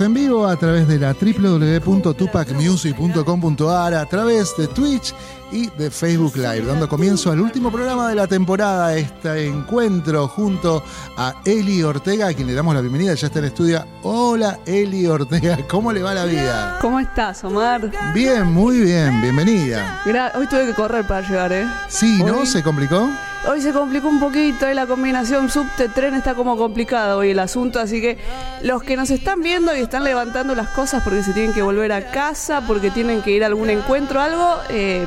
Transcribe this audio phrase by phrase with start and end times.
[0.00, 5.12] Estamos en vivo a través de la www.tupacmusic.com.ar, a través de Twitch
[5.52, 10.82] y de Facebook Live, dando comienzo al último programa de la temporada, este encuentro junto
[11.18, 13.84] a Eli Ortega, a quien le damos la bienvenida, ya está en estudio.
[14.02, 16.78] Hola Eli Ortega, ¿cómo le va la vida?
[16.80, 17.92] ¿Cómo estás, Omar?
[18.14, 20.00] Bien, muy bien, bienvenida.
[20.34, 21.66] Hoy tuve que correr para llegar, ¿eh?
[21.90, 22.46] Sí, ¿no?
[22.46, 23.06] ¿Se complicó?
[23.48, 27.80] Hoy se complicó un poquito y la combinación subte-tren está como complicada hoy el asunto,
[27.80, 28.18] así que
[28.62, 31.90] los que nos están viendo y están levantando las cosas porque se tienen que volver
[31.92, 35.06] a casa, porque tienen que ir a algún encuentro, algo, eh,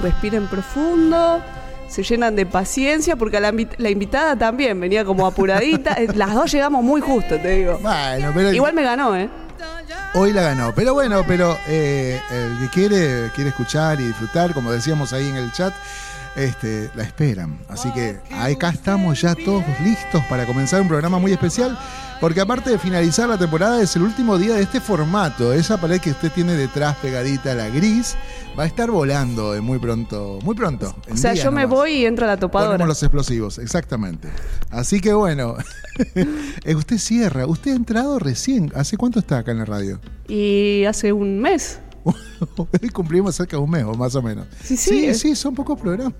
[0.00, 1.40] respiren profundo,
[1.88, 3.50] se llenan de paciencia, porque la,
[3.90, 5.94] invitada también venía como apuradita.
[5.94, 7.78] Eh, las dos llegamos muy justo, te digo.
[7.80, 9.28] Bueno, pero Igual me ganó, ¿eh?
[10.14, 10.72] Hoy la ganó.
[10.74, 15.36] Pero bueno, pero eh, el que quiere, quiere escuchar y disfrutar, como decíamos ahí en
[15.36, 15.72] el chat,
[16.36, 17.58] este, la esperan.
[17.68, 21.78] Así que acá estamos ya todos listos para comenzar un programa muy especial.
[22.20, 25.52] Porque aparte de finalizar la temporada, es el último día de este formato.
[25.52, 28.16] Esa pared que usted tiene detrás pegadita, la gris,
[28.58, 30.40] va a estar volando muy pronto.
[30.42, 30.96] Muy pronto.
[31.08, 32.72] O sea, yo me voy y entra la topadora.
[32.72, 34.28] Ponemos los explosivos, exactamente.
[34.70, 35.56] Así que bueno,
[36.64, 37.46] eh, usted cierra.
[37.46, 38.72] Usted ha entrado recién.
[38.74, 40.00] ¿Hace cuánto está acá en la radio?
[40.26, 41.78] Y hace un mes.
[42.82, 44.46] Hoy cumplimos cerca de un mes, o más o menos.
[44.62, 46.14] Sí, sí, sí, son pocos programas.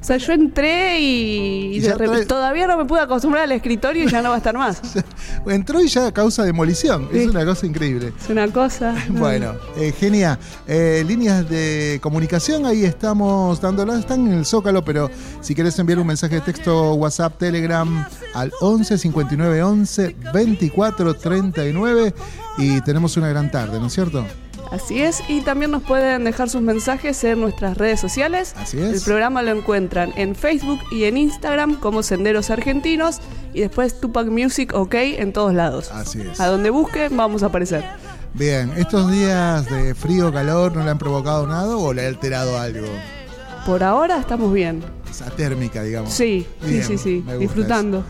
[0.00, 1.82] O sea, yo entré y,
[2.26, 4.80] todavía no me pude acostumbrar al escritorio y ya no va a estar más.
[5.46, 7.08] Entró y ya causa demolición.
[7.12, 8.12] Es una cosa increíble.
[8.20, 8.94] Es una cosa.
[9.20, 10.38] Bueno, eh, genial.
[10.66, 14.00] Eh, líneas de comunicación, ahí estamos dándolas.
[14.00, 18.52] Están en el Zócalo, pero si quieres enviar un mensaje de texto, WhatsApp, Telegram al
[18.60, 22.14] 11 59 11 24 39
[22.58, 24.24] y tenemos una gran tarde, ¿no es cierto?
[24.70, 28.54] Así es, y también nos pueden dejar sus mensajes en nuestras redes sociales.
[28.56, 28.94] Así es.
[28.94, 33.18] El programa lo encuentran en Facebook y en Instagram como Senderos Argentinos
[33.52, 35.90] y después Tupac Music OK en todos lados.
[35.92, 36.40] Así es.
[36.40, 37.84] A donde busquen vamos a aparecer.
[38.34, 42.56] Bien, ¿estos días de frío calor no le han provocado nada o le ha alterado
[42.56, 42.86] algo?
[43.66, 44.82] Por ahora estamos bien.
[45.08, 46.12] Esa térmica, digamos.
[46.12, 47.24] Sí, sí, sí, sí.
[47.38, 48.04] Disfrutando.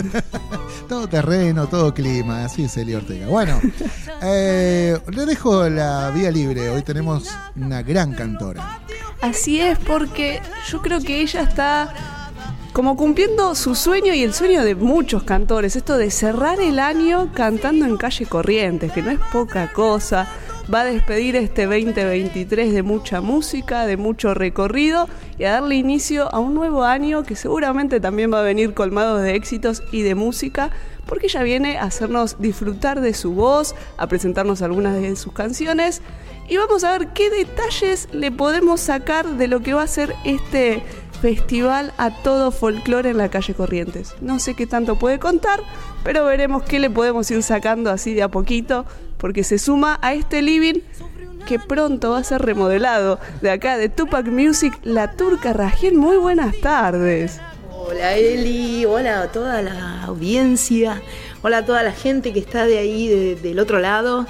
[0.88, 3.26] todo terreno, todo clima, así es Eli Ortega.
[3.28, 3.60] Bueno,
[4.22, 6.68] eh, le dejo la vía libre.
[6.70, 8.80] Hoy tenemos una gran cantora.
[9.20, 12.32] Así es, porque yo creo que ella está
[12.72, 17.32] como cumpliendo su sueño y el sueño de muchos cantores, esto de cerrar el año
[17.32, 20.28] cantando en calle Corrientes, que no es poca cosa
[20.72, 26.32] va a despedir este 2023 de mucha música, de mucho recorrido y a darle inicio
[26.34, 30.14] a un nuevo año que seguramente también va a venir colmado de éxitos y de
[30.14, 30.70] música,
[31.06, 36.02] porque ella viene a hacernos disfrutar de su voz, a presentarnos algunas de sus canciones
[36.48, 40.14] y vamos a ver qué detalles le podemos sacar de lo que va a ser
[40.24, 40.82] este
[41.20, 44.14] festival a todo folclore en la calle Corrientes.
[44.20, 45.60] No sé qué tanto puede contar,
[46.06, 48.86] pero veremos qué le podemos ir sacando así de a poquito,
[49.18, 50.78] porque se suma a este living
[51.48, 53.18] que pronto va a ser remodelado.
[53.42, 55.96] De acá, de Tupac Music, La Turca Rajén.
[55.96, 57.40] Muy buenas tardes.
[57.72, 61.02] Hola Eli, hola a toda la audiencia,
[61.42, 64.28] hola a toda la gente que está de ahí, del otro lado.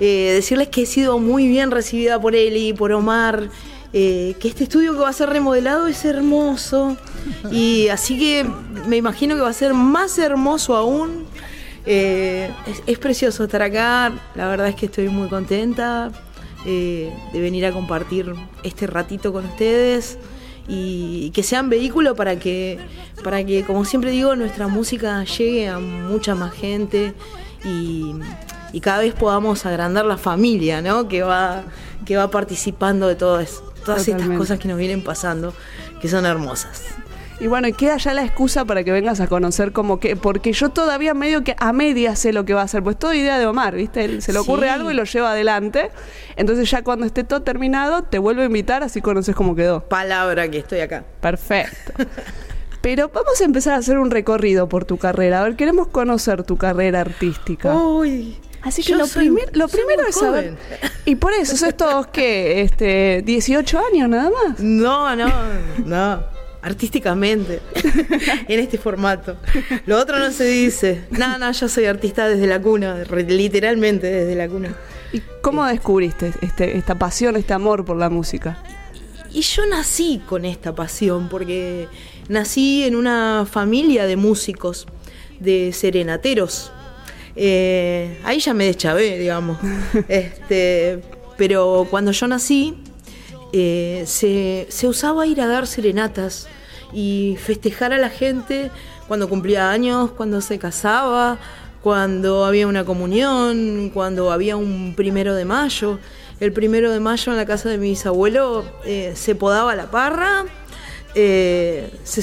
[0.00, 3.48] Eh, decirles que he sido muy bien recibida por Eli, por Omar.
[3.92, 6.96] Eh, que este estudio que va a ser remodelado es hermoso
[7.50, 8.44] y así que
[8.86, 11.24] me imagino que va a ser más hermoso aún.
[11.86, 12.50] Eh,
[12.86, 16.10] es, precioso estar acá, la verdad es que estoy muy contenta
[16.64, 18.34] eh, de venir a compartir
[18.64, 20.18] este ratito con ustedes
[20.66, 22.80] y, que sean vehículo para que,
[23.22, 27.14] para que, como siempre digo, nuestra música llegue a mucha más gente
[27.64, 28.14] y,
[28.82, 31.08] cada vez podamos agrandar la familia, ¿no?
[31.08, 31.62] Que va,
[32.04, 35.54] que va participando de todo eso todas estas cosas que nos vienen pasando,
[36.00, 36.82] que son hermosas.
[37.38, 40.54] Y bueno, y queda ya la excusa para que vengas a conocer como que, porque
[40.54, 43.38] yo todavía medio que a media sé lo que va a hacer, pues toda idea
[43.38, 44.22] de Omar, ¿viste?
[44.22, 45.90] se le ocurre algo y lo lleva adelante.
[46.36, 49.80] Entonces ya cuando esté todo terminado, te vuelvo a invitar, así conoces cómo quedó.
[49.86, 51.04] Palabra que estoy acá.
[51.20, 51.92] Perfecto.
[52.80, 55.40] Pero vamos a empezar a hacer un recorrido por tu carrera.
[55.40, 57.74] A ver, queremos conocer tu carrera artística.
[57.74, 60.56] Uy, Así que lo, lo primero es saber.
[61.04, 62.62] Y por eso, ¿sos todos qué?
[62.62, 64.58] Este, ¿18 años nada más?
[64.58, 65.32] No, no,
[65.84, 66.24] no.
[66.62, 67.60] Artísticamente.
[68.48, 69.36] en este formato.
[69.86, 71.04] Lo otro no se dice.
[71.10, 74.74] No, no, yo soy artista desde la cuna, literalmente desde la cuna.
[75.12, 78.58] ¿Y cómo descubriste este, esta pasión, este amor por la música?
[79.30, 81.86] Y yo nací con esta pasión, porque
[82.28, 84.88] nací en una familia de músicos,
[85.38, 86.72] de serenateros
[87.36, 89.58] eh, ahí ya me deschavé, digamos.
[90.08, 91.00] este,
[91.36, 92.82] pero cuando yo nací,
[93.52, 96.48] eh, se, usaba ir a dar serenatas
[96.92, 98.70] y festejar a la gente
[99.06, 101.38] cuando cumplía años, cuando se casaba,
[101.82, 105.98] cuando había una comunión, cuando había un primero de mayo.
[106.40, 110.44] El primero de mayo en la casa de mi bisabuelo eh, se podaba la parra,
[111.18, 112.20] eh, se,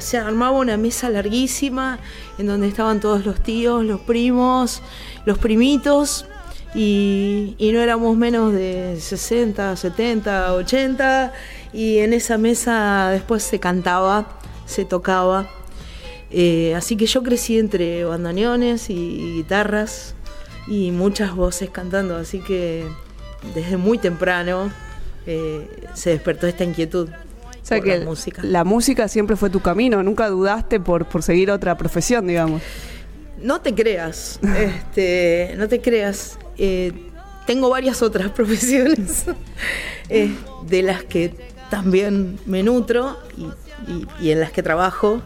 [0.00, 1.98] se, armaba una mesa larguísima
[2.36, 4.82] en donde estaban todos los tíos, los primos,
[5.24, 6.26] los primitos,
[6.74, 11.32] y, no éramos menos de 60, 70, 80,
[11.72, 15.48] y en esa mesa después se cantaba, se tocaba.
[16.30, 20.14] Eh, así que yo crecí entre bandoneones y guitarras
[20.66, 22.86] y muchas voces cantando, así que
[23.54, 24.70] desde muy temprano
[25.26, 27.08] eh, se despertó esta inquietud.
[27.64, 28.42] O sea que la música.
[28.44, 32.60] la música siempre fue tu camino, nunca dudaste por, por seguir otra profesión, digamos.
[33.40, 36.38] No te creas, este, no te creas.
[36.58, 36.92] Eh,
[37.46, 39.24] tengo varias otras profesiones
[40.10, 40.30] eh,
[40.68, 41.34] de las que
[41.70, 43.44] también me nutro y,
[43.90, 45.22] y, y en las que trabajo,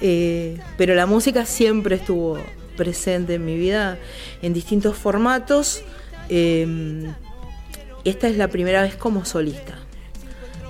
[0.00, 2.38] eh, pero la música siempre estuvo
[2.78, 3.98] presente en mi vida
[4.40, 5.82] en distintos formatos.
[6.30, 9.83] Esta es la primera vez como solista.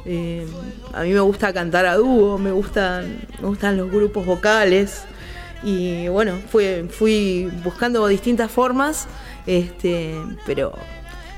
[0.07, 0.47] Eh,
[0.93, 5.05] a mí me gusta cantar a dúo, me gustan, me gustan los grupos vocales
[5.63, 9.09] y bueno, fui, fui buscando distintas formas,
[9.47, 10.15] este,
[10.45, 10.75] pero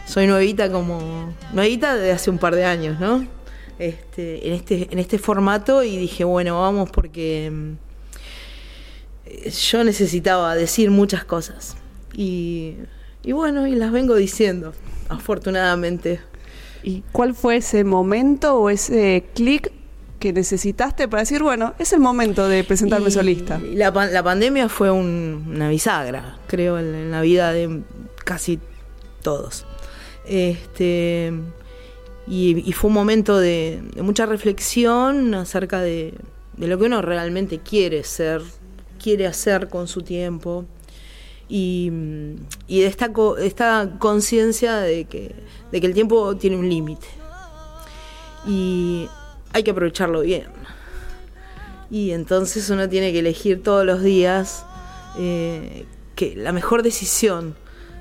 [0.04, 3.24] soy nuevita como nuevita desde hace un par de años, ¿no?
[3.78, 7.72] Este, en este, en este formato y dije, bueno, vamos porque mm,
[9.50, 11.76] yo necesitaba decir muchas cosas.
[12.14, 12.76] Y,
[13.22, 14.72] y bueno, y las vengo diciendo,
[15.08, 16.20] afortunadamente.
[16.86, 19.72] ¿Y cuál fue ese momento o ese clic
[20.20, 23.60] que necesitaste para decir, bueno, es el momento de presentarme Y solista?
[23.74, 27.82] La, la pandemia fue un- una bisagra, creo, en, en la vida de
[28.24, 28.60] casi
[29.20, 29.66] todos.
[30.26, 31.32] Este,
[32.28, 36.14] y, y fue un momento de, de mucha reflexión acerca de,
[36.56, 38.42] de lo que uno realmente quiere ser,
[39.02, 40.64] quiere hacer con su tiempo.
[41.48, 41.92] Y,
[42.66, 45.34] y esta, co- esta conciencia de que,
[45.70, 47.06] de que el tiempo tiene un límite.
[48.46, 49.08] Y
[49.52, 50.46] hay que aprovecharlo bien.
[51.90, 54.64] Y entonces uno tiene que elegir todos los días
[55.18, 55.84] eh,
[56.16, 57.54] que la mejor decisión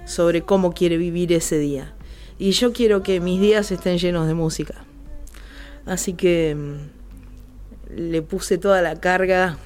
[0.05, 1.93] sobre cómo quiere vivir ese día.
[2.39, 4.73] Y yo quiero que mis días estén llenos de música.
[5.85, 9.57] Así que mm, le puse toda la carga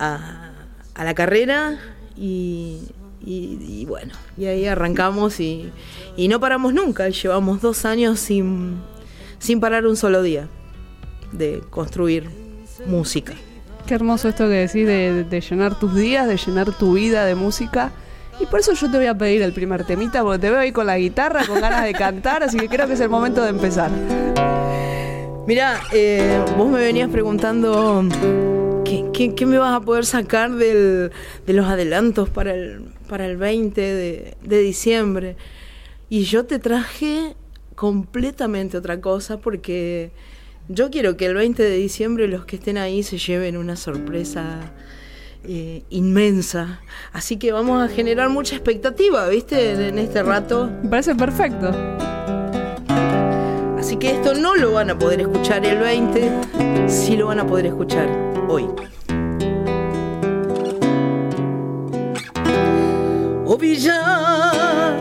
[0.00, 0.52] a,
[0.94, 1.78] a la carrera
[2.20, 2.82] y,
[3.24, 5.70] y- y bueno, y ahí arrancamos y,
[6.16, 7.08] y no paramos nunca.
[7.08, 8.76] Llevamos dos años sin,
[9.38, 10.48] sin parar un solo día
[11.32, 12.28] de construir
[12.86, 13.32] música.
[13.86, 17.34] Qué hermoso esto que decís de, de llenar tus días, de llenar tu vida de
[17.34, 17.90] música.
[18.38, 20.72] Y por eso yo te voy a pedir el primer temita, porque te veo ahí
[20.72, 23.50] con la guitarra, con ganas de cantar, así que creo que es el momento de
[23.50, 23.90] empezar.
[25.46, 28.02] Mira, eh, vos me venías preguntando
[29.12, 31.10] qué, me vas a poder sacar del-
[31.46, 35.36] de los adelantos para el, para el 20 de, diciembre.
[36.08, 37.36] Y yo te traje
[37.74, 40.10] completamente otra cosa porque
[40.68, 44.72] yo quiero que el 20 de diciembre los que estén ahí se lleven una sorpresa
[45.44, 46.80] eh, inmensa.
[47.12, 49.88] Así que vamos a generar mucha expectativa, ¿viste?
[49.88, 50.70] En este rato.
[50.82, 51.70] Me parece perfecto.
[53.90, 56.30] Así que esto no lo van a poder escuchar el 20,
[56.86, 58.08] sí lo van a poder escuchar
[58.48, 58.68] hoy.
[63.44, 64.94] Ovillado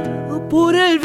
[0.50, 0.98] por el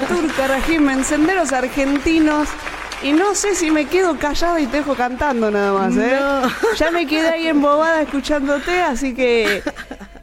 [0.00, 2.48] La turca régimen, senderos argentinos.
[3.02, 6.16] Y no sé si me quedo callada y te dejo cantando nada más, ¿eh?
[6.18, 6.74] No.
[6.76, 9.62] Ya me quedé ahí embobada escuchándote, así que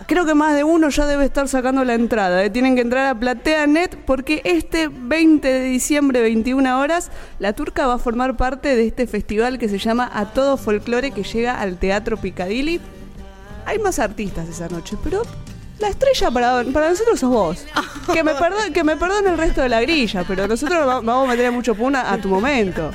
[0.08, 2.44] creo que más de uno ya debe estar sacando la entrada.
[2.44, 2.50] ¿eh?
[2.50, 7.96] Tienen que entrar a PlateaNet porque este 20 de diciembre, 21 horas, la turca va
[7.96, 11.78] a formar parte de este festival que se llama A Todo Folclore que llega al
[11.78, 12.80] Teatro Picadilly.
[13.66, 15.22] Hay más artistas esa noche, pero
[15.80, 17.66] la estrella para, para nosotros sos vos.
[18.14, 21.26] Que me, perdone, que me perdone el resto de la grilla, pero nosotros va- vamos
[21.28, 22.92] a meter mucho puna a tu momento.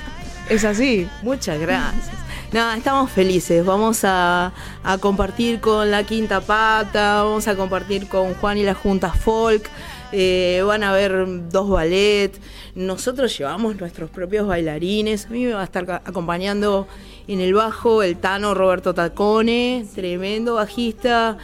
[0.49, 1.09] Es así.
[1.23, 2.11] Muchas gracias.
[2.53, 3.65] Nada, estamos felices.
[3.65, 4.53] Vamos a,
[4.85, 9.69] a compartir con la Quinta Pata, vamos a compartir con Juan y la Junta Folk.
[10.15, 12.33] eh, van a haber dos ballet.
[12.75, 15.27] Nosotros llevamos nuestros propios bailarines.
[15.27, 16.87] A mí me va a estar acompañando
[17.29, 21.39] en el bajo el Tano Roberto Tacone, tremendo bajista.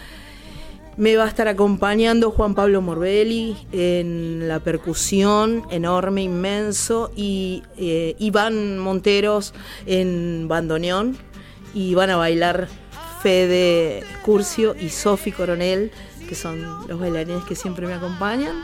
[0.99, 8.17] Me va a estar acompañando Juan Pablo Morbelli en la percusión, enorme, inmenso, y eh,
[8.19, 9.55] Iván Monteros
[9.87, 11.17] en bandoneón.
[11.73, 12.67] Y van a bailar
[13.23, 15.93] Fede Curcio y Sofi Coronel,
[16.29, 18.57] que son los bailarines que siempre me acompañan.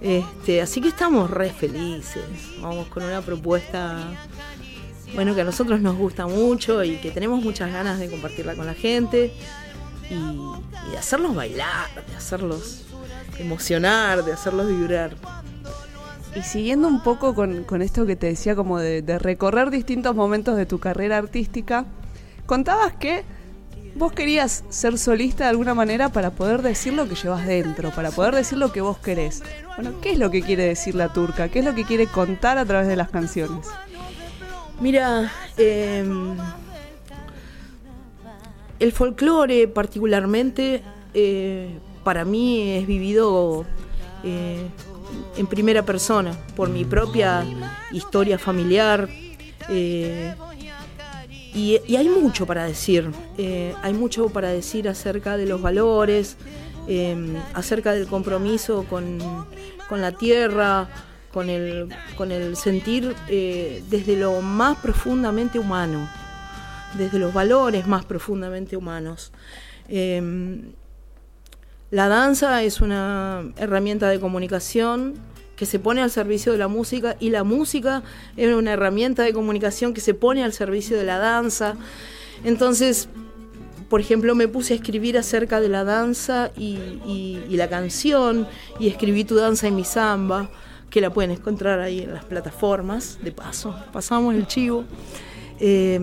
[0.00, 2.22] Este, así que estamos re felices.
[2.60, 4.08] Vamos con una propuesta
[5.14, 8.66] bueno, que a nosotros nos gusta mucho y que tenemos muchas ganas de compartirla con
[8.66, 9.32] la gente
[10.10, 12.86] y, y de hacerlos bailar, de hacerlos
[13.38, 15.16] emocionar, de hacerlos vibrar.
[16.34, 20.14] Y siguiendo un poco con, con esto que te decía, como de, de recorrer distintos
[20.14, 21.86] momentos de tu carrera artística,
[22.46, 23.24] contabas que
[23.94, 28.10] vos querías ser solista de alguna manera para poder decir lo que llevas dentro, para
[28.10, 29.42] poder decir lo que vos querés.
[29.76, 31.48] Bueno, ¿qué es lo que quiere decir la turca?
[31.48, 33.66] ¿Qué es lo que quiere contar a través de las canciones?
[34.80, 36.06] Mira, eh,
[38.78, 40.82] el folclore particularmente
[41.14, 43.64] eh, para mí es vivido
[44.24, 44.68] eh,
[45.36, 47.44] en primera persona, por mi propia
[47.92, 49.08] historia familiar.
[49.68, 50.34] eh,
[51.54, 53.10] y, y hay mucho para decir,
[53.82, 56.36] hay mucho para decir acerca de los valores,
[57.54, 59.18] acerca del compromiso con,
[59.88, 60.88] con la tierra,
[61.32, 66.08] con el, con el sentir desde lo más profundamente humano,
[66.96, 69.32] desde los valores más profundamente humanos.
[69.88, 70.60] Eh,
[71.90, 75.14] la danza es una herramienta de comunicación
[75.56, 78.02] que se pone al servicio de la música y la música
[78.36, 81.74] es una herramienta de comunicación que se pone al servicio de la danza.
[82.44, 83.08] Entonces,
[83.88, 86.76] por ejemplo, me puse a escribir acerca de la danza y,
[87.06, 88.46] y- y la canción
[88.78, 90.50] y escribí Tu danza y mi samba,
[90.90, 94.84] que la pueden encontrar ahí en las plataformas, de paso, pasamos el chivo.
[95.58, 95.98] Eh,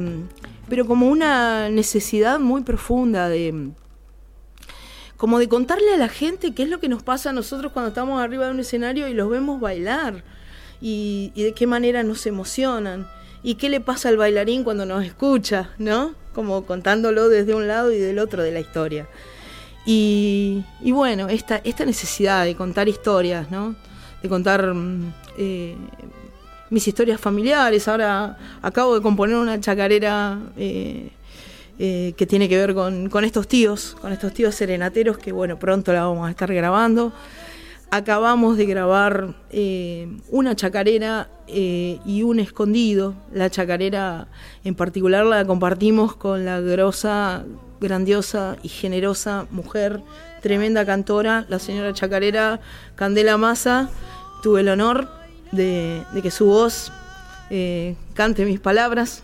[0.69, 3.71] pero como una necesidad muy profunda de
[5.17, 7.89] como de contarle a la gente qué es lo que nos pasa a nosotros cuando
[7.89, 10.23] estamos arriba de un escenario y los vemos bailar
[10.81, 13.07] y, y de qué manera nos emocionan
[13.41, 16.15] y qué le pasa al bailarín cuando nos escucha, ¿no?
[16.33, 19.07] Como contándolo desde un lado y del otro de la historia.
[19.85, 23.75] Y, y bueno, esta, esta necesidad de contar historias, ¿no?
[24.23, 25.77] De contar mm, eh,
[26.69, 27.87] mis historias familiares.
[27.87, 31.11] Ahora acabo de componer una chacarera eh,
[31.77, 35.93] eh, que tiene que ver con, estos tíos, con estos tíos serenateros que bueno, pronto
[35.93, 37.13] la vamos a estar grabando.
[37.91, 43.13] Acabamos de grabar eh, una chacarera y un escondido.
[43.31, 44.27] La chacarera
[44.63, 47.45] en particular la compartimos con la grosa,
[47.79, 50.01] grandiosa y generosa mujer,
[50.41, 52.59] tremenda cantora, la señora chacarera
[52.95, 53.89] Candela Massa.
[54.41, 55.24] Tuve el honor
[55.55, 56.91] de, que su voz
[58.13, 59.23] cante mis palabras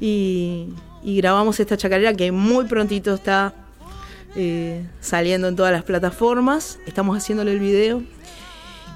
[0.00, 0.68] y,
[1.02, 3.54] grabamos esta chacarera que muy prontito está
[4.36, 6.78] eh, saliendo en todas las plataformas.
[6.86, 8.02] Estamos haciéndole el video.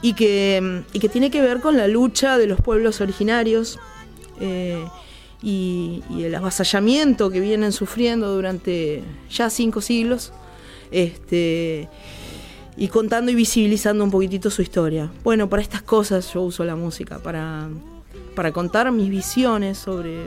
[0.03, 3.79] Y que, que tiene que ver con la lucha de los pueblos originarios
[4.41, 4.85] eh,
[5.43, 10.33] y, el avasallamiento que vienen sufriendo durante ya cinco siglos.
[10.91, 11.89] Este,
[12.77, 15.11] y contando y visibilizando un poquitito su historia.
[15.23, 17.69] Bueno, para estas cosas yo uso la música, para,
[18.35, 20.27] para contar mis visiones sobre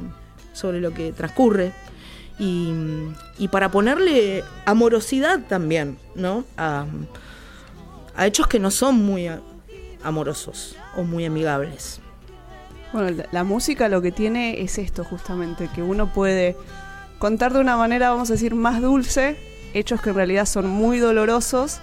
[0.57, 1.71] sobre lo que transcurre
[2.39, 6.43] y, para ponerle amorosidad también, ¿no?
[6.57, 6.85] A,
[8.19, 9.29] hechos que no son muy
[10.03, 11.99] amorosos o muy amigables.
[12.91, 16.55] Bueno, la música lo que tiene es esto justamente, que uno puede
[17.19, 19.37] contar de una manera, vamos a decir, más dulce,
[19.73, 21.79] hechos que en realidad son muy dolorosos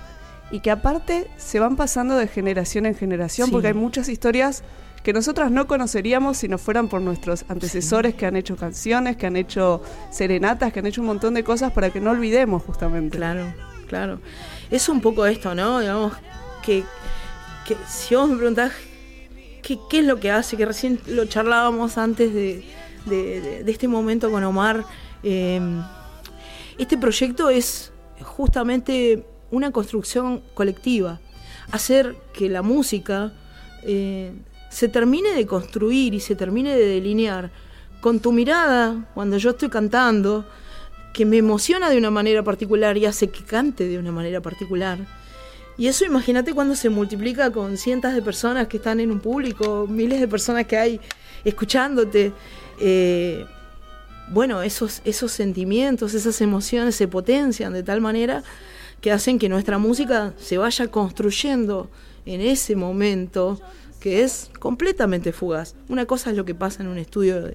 [0.55, 4.63] y que aparte se van pasando de generación en generación, porque hay muchas historias
[5.03, 9.27] que nosotras no conoceríamos si no fueran por nuestros antecesores que han hecho canciones, que
[9.27, 13.17] han hecho serenatas, que han hecho un montón de cosas para que no olvidemos justamente.
[13.17, 13.53] Claro,
[13.89, 14.21] claro.
[14.71, 15.81] Es un poco esto, ¿no?
[15.81, 16.13] Digamos,
[16.63, 16.85] que,
[17.89, 18.71] si vos me preguntás
[19.61, 24.85] qué, es lo que hace, que recién lo charlábamos antes de, este momento con Omar,
[25.25, 25.83] em,
[26.79, 27.91] este proyecto es
[28.23, 31.21] justamente una construcción colectiva,
[31.71, 33.33] hacer que la música
[33.83, 34.33] eh,
[34.69, 37.51] se termine de construir y se termine de delinear
[38.01, 40.45] con tu mirada cuando yo estoy cantando,
[41.13, 44.99] que me emociona de una manera particular y hace que cante de una manera particular.
[45.79, 49.87] Y eso imagínate cuando se multiplica con cientos de personas que están en un público,
[49.89, 51.01] miles de personas que hay
[51.45, 52.33] escuchándote.
[52.81, 53.47] Eh,
[54.29, 58.43] bueno, esos, esos sentimientos, esas emociones se potencian de tal manera
[59.05, 61.91] que hacen que nuestra música se vaya construyendo
[62.25, 63.61] en ese momento
[64.01, 65.75] que es completamente fugaz.
[65.91, 67.55] Una cosa es lo que pasa en un estudio de,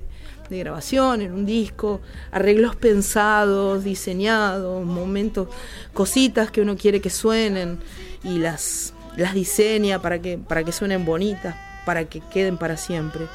[0.52, 5.48] grabación, en un disco, arreglos pensados, diseñados, momentos,
[5.92, 7.80] cositas que uno quiere que suenen
[8.24, 13.26] y las, las diseña para que, para que suenen bonitas, para que queden para siempre.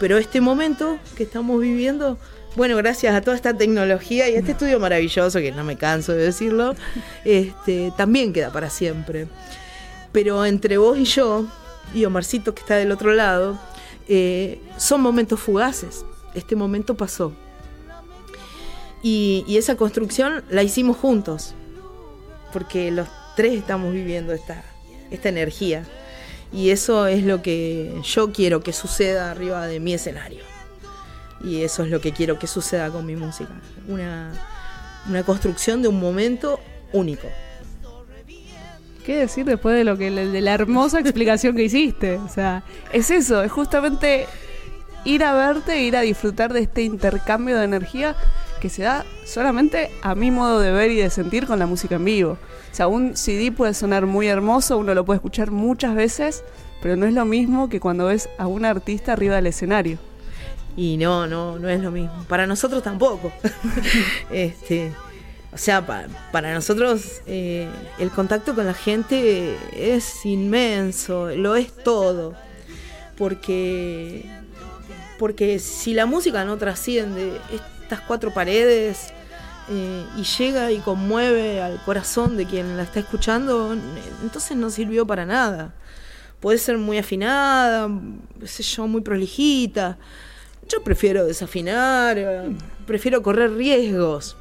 [0.00, 2.18] Pero este momento que estamos viviendo,
[2.56, 6.12] bueno, gracias a toda esta tecnología y a este estudio maravilloso, que no me canso
[6.12, 6.74] de decirlo,
[7.24, 9.28] este, también queda para siempre.
[10.12, 11.46] Pero entre vos y yo,
[11.94, 13.58] y Omarcito que está del otro lado,
[14.08, 16.04] eh, son momentos fugaces.
[16.34, 17.32] Este momento pasó.
[19.02, 21.54] Y, esa construcción la hicimos juntos,
[22.52, 24.64] porque los tres estamos viviendo esta,
[25.10, 25.84] esta energía.
[26.52, 30.49] Y eso es lo que yo quiero que suceda arriba de mi escenario.
[31.42, 33.52] Y eso es lo que quiero que suceda con mi música.
[33.88, 34.32] Una,
[35.08, 36.60] una construcción de un momento
[36.92, 37.28] único.
[39.04, 42.16] ¿Qué decir después de lo que la hermosa explicación que hiciste?
[42.18, 44.26] O sea, es eso, es justamente
[45.04, 48.14] ir a verte, ir a disfrutar de este intercambio de energía
[48.60, 51.96] que se da solamente a mi modo de ver y de sentir con la música
[51.96, 52.32] en vivo.
[52.32, 56.44] O sea, un CD puede sonar muy hermoso, uno lo puede escuchar muchas veces,
[56.82, 59.98] pero no es lo mismo que cuando ves a un artista arriba del escenario.
[60.76, 62.24] Y no, no, no es lo mismo.
[62.28, 63.32] Para nosotros tampoco.
[64.30, 64.92] este,
[65.52, 65.84] o sea,
[66.30, 72.34] para nosotros eh, el contacto con la gente es inmenso, lo es todo.
[73.16, 74.30] Porque,
[75.18, 79.12] porque si la música no trasciende estas cuatro paredes
[79.68, 83.76] eh, y llega y conmueve al corazón de quien la está escuchando,
[84.22, 85.74] entonces no sirvió para nada.
[86.38, 87.90] Puede ser muy afinada,
[88.44, 89.98] sé yo, muy prolijita.
[90.70, 92.56] Yo prefiero desafinar, eh,
[92.86, 94.36] prefiero correr riesgos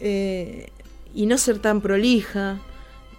[0.00, 0.70] eh,
[1.14, 2.60] y no ser tan prolija,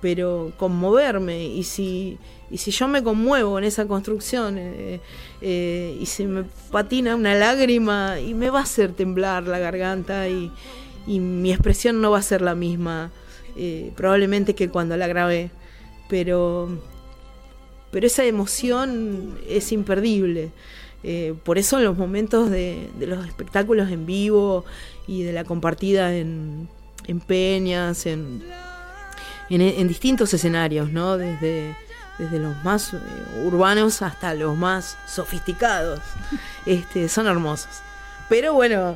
[0.02, 1.46] pero conmoverme.
[1.46, 2.18] Y si,
[2.50, 5.02] y si yo me conmuevo en esa construcción eh,
[5.42, 10.28] eh, y se me patina una lágrima y me va a hacer temblar la garganta
[10.30, 10.52] y,
[11.08, 13.10] mi expresión no va a ser la misma,
[13.96, 15.50] probablemente que cuando la grabé.
[16.08, 16.70] Pero,
[17.90, 20.52] pero esa emoción es imperdible.
[21.44, 24.66] Por eso en los momentos de, de, los espectáculos en vivo
[25.08, 26.68] y de la compartida en,
[27.26, 28.44] peñas, en,
[29.50, 31.18] en, distintos escenarios, ¿no?
[31.18, 31.76] Desde,
[32.20, 32.98] desde los más eh,
[33.46, 36.00] urbanos hasta los más sofisticados.
[36.66, 37.82] Este, son hermosos.
[38.28, 38.96] Pero bueno,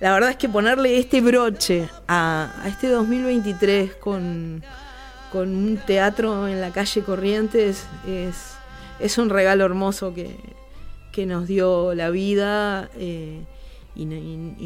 [0.00, 4.62] la verdad es que ponerle este broche a, a este 2023 con,
[5.32, 8.34] con, un teatro en la calle Corrientes es,
[9.00, 10.36] es un regalo hermoso que,
[11.18, 13.40] que nos dio la vida eh,
[13.96, 14.04] y,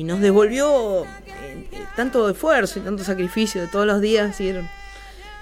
[0.04, 4.62] nos devolvió eh, tanto esfuerzo y tanto sacrificio de todos los días ir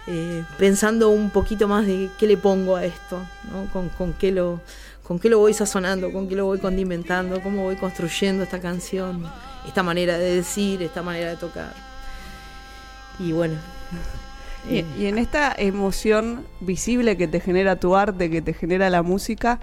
[0.07, 3.19] eh, pensando un poquito más de qué le pongo a esto,
[3.51, 3.69] ¿no?
[3.73, 4.61] con, con qué lo
[5.03, 9.29] con qué lo voy sazonando, con qué lo voy condimentando, cómo voy construyendo esta canción
[9.67, 11.75] esta manera de decir, esta manera de tocar.
[13.19, 13.57] Y bueno.
[14.69, 19.59] Y, en esta emoción visible que te genera tu arte, que te genera la música,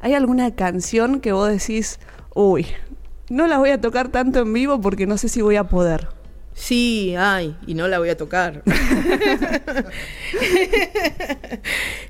[0.00, 2.00] ¿hay alguna canción que vos decís,
[2.34, 2.66] uy,
[3.28, 6.08] no la voy a tocar tanto en vivo porque no sé si voy a poder?
[6.52, 8.62] Sí, hay, y no la voy a tocar.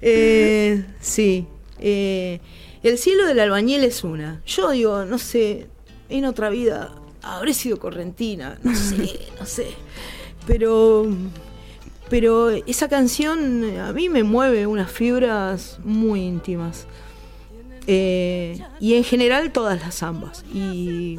[0.03, 1.47] Eh, sí.
[1.79, 2.41] Eh,
[2.83, 4.41] el cielo del albañil es una.
[4.47, 5.69] Yo digo, no sé,
[6.09, 9.67] en otra vida habré sido correntina, no sé, no sé.
[10.47, 11.07] Pero,
[12.09, 16.87] pero esa canción a mí me mueve unas fibras muy íntimas.
[17.87, 20.45] Eh, y en general todas las zambas.
[20.53, 21.17] Y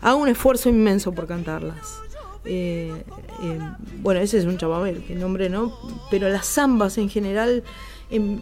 [0.00, 2.00] hago un esfuerzo inmenso por cantarlas.
[2.44, 3.04] Eh,
[3.42, 3.58] eh,
[4.02, 5.76] bueno, ese es un chababel, que nombre no,
[6.10, 7.64] pero las zambas en general
[8.08, 8.40] em,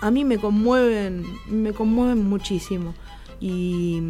[0.00, 2.94] a mí me conmueven, me conmueven muchísimo.
[3.40, 4.00] Y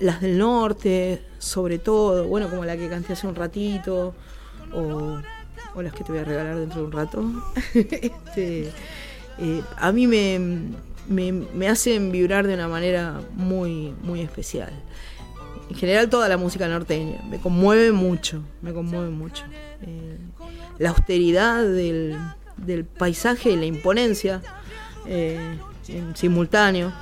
[0.00, 4.14] las del norte, sobre todo, bueno, como la que canté hace un ratito,
[4.74, 5.20] o,
[5.80, 7.24] las que te voy a regalar dentro de un rato,
[7.74, 8.72] este,
[9.76, 10.74] a mí me,
[11.08, 14.70] me, hacen vibrar de una manera muy, muy especial.
[15.68, 19.44] En general toda la música norteña, me conmueve mucho, me conmueve mucho.
[19.82, 20.18] Eh,
[20.78, 22.16] la austeridad del,
[22.56, 24.42] del, paisaje y la imponencia
[25.06, 26.92] eh, en simultáneo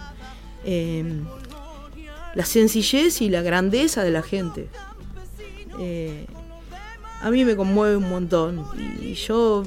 [2.34, 4.68] la sencillez y la grandeza de la gente.
[5.78, 6.26] Eh,
[7.20, 8.64] a mí me conmueve un montón.
[9.00, 9.62] Y yo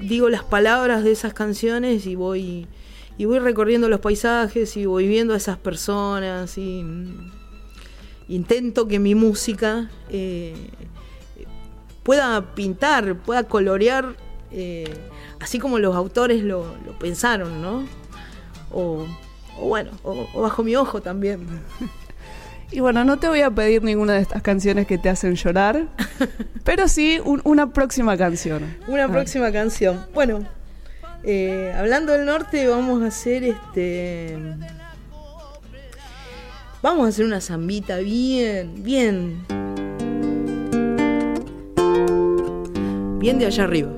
[0.00, 2.66] digo las palabras de esas canciones y voy
[3.18, 6.84] y voy recorriendo los paisajes y voy viendo a esas personas y
[8.28, 10.54] intento que mi música eh,
[12.02, 14.16] pueda pintar, pueda colorear
[14.50, 14.84] eh,
[15.40, 17.84] así como los autores lo, pensaron, ¿no?
[18.70, 19.06] O,
[19.58, 21.46] o bueno, o, bajo mi ojo también.
[22.70, 25.88] Y bueno, no te voy a pedir ninguna de estas canciones que te hacen llorar,
[26.64, 28.76] pero sí una próxima canción.
[28.88, 30.06] Una próxima canción.
[30.14, 30.46] Bueno,
[31.24, 34.36] eh, hablando del norte, vamos a hacer este.
[36.82, 39.44] Vamos a hacer una zambita bien, bien.
[43.18, 43.92] Bien de allá arriba.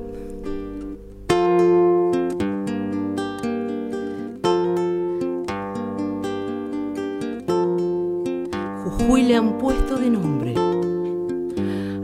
[9.27, 10.55] le han puesto de nombre.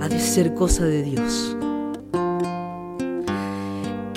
[0.01, 1.57] Ha de ser cosa de Dios.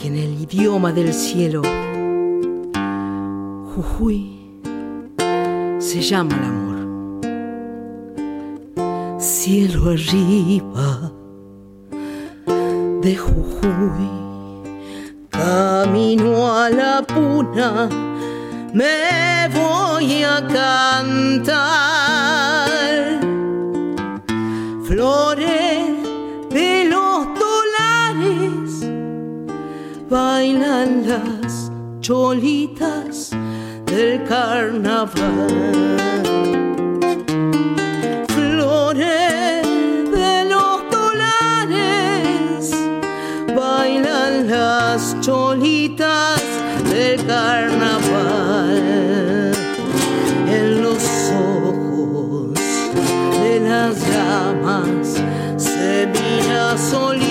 [0.03, 1.61] Que en el idioma del cielo,
[3.73, 4.59] Jujuy
[5.79, 6.79] se llama el amor.
[9.17, 11.13] Cielo arriba
[13.01, 14.09] de Jujuy,
[15.29, 17.87] camino a la puna,
[18.73, 22.02] me voy a cantar
[30.13, 33.31] bailan las cholitas
[33.87, 35.09] del carnaval.
[38.27, 39.65] Flores
[40.17, 42.71] de los dólares
[43.57, 46.43] bailan las cholitas
[46.91, 48.83] del carnaval.
[50.47, 52.53] En los ojos
[53.41, 53.97] de las
[55.57, 57.22] se mira solita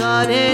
[0.00, 0.47] en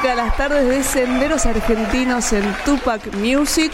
[0.00, 3.70] música a las tardes de senderos argentinos en Tupac Music.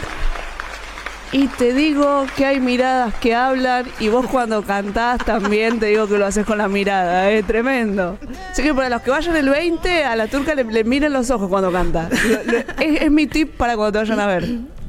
[1.31, 6.07] Y te digo que hay miradas que hablan y vos cuando cantás también te digo
[6.07, 8.17] que lo haces con la mirada, es tremendo.
[8.51, 11.29] Así que para los que vayan el 20, a la turca le, le miren los
[11.29, 12.09] ojos cuando canta.
[12.09, 14.47] Lo- lo- es, es mi tip para cuando te vayan a ver.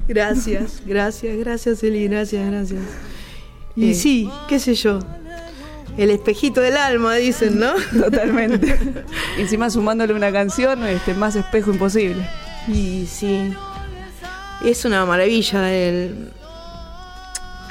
[0.08, 2.80] Gracias, gracias, gracias Eli, gracias, gracias.
[3.76, 3.94] Y Eh.
[3.94, 5.00] sí, qué sé yo.
[5.98, 7.72] El espejito del alma, dicen, ¿no?
[8.00, 8.78] Totalmente.
[9.36, 12.26] Y encima sumándole una canción, este, más espejo imposible.
[12.68, 13.52] Y sí,
[14.64, 16.30] es una maravilla el,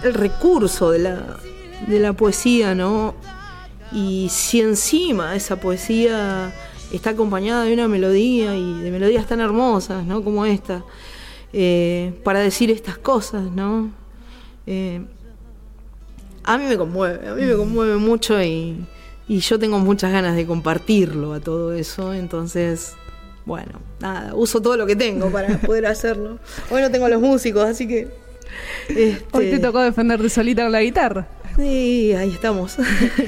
[0.03, 1.37] el recurso de la,
[1.87, 3.15] de la poesía, ¿no?
[3.93, 6.53] Y si encima esa poesía
[6.91, 10.21] está acompañada de una melodía y de melodías tan hermosas, ¿no?
[10.23, 10.83] Como esta,
[11.53, 13.89] eh, para decir estas cosas, ¿no?
[14.65, 15.01] Eh,
[16.47, 18.77] a mí me conmueve, a mí me conmueve mucho y,
[19.27, 22.93] y yo tengo muchas ganas de compartirlo a todo eso, entonces,
[23.45, 26.39] bueno, nada, uso todo lo que tengo para poder hacerlo.
[26.71, 28.07] Hoy no tengo los músicos, así que...
[28.87, 31.27] este, Hoy te tocó defenderte solita con la guitarra.
[31.57, 32.77] Sí, ahí estamos.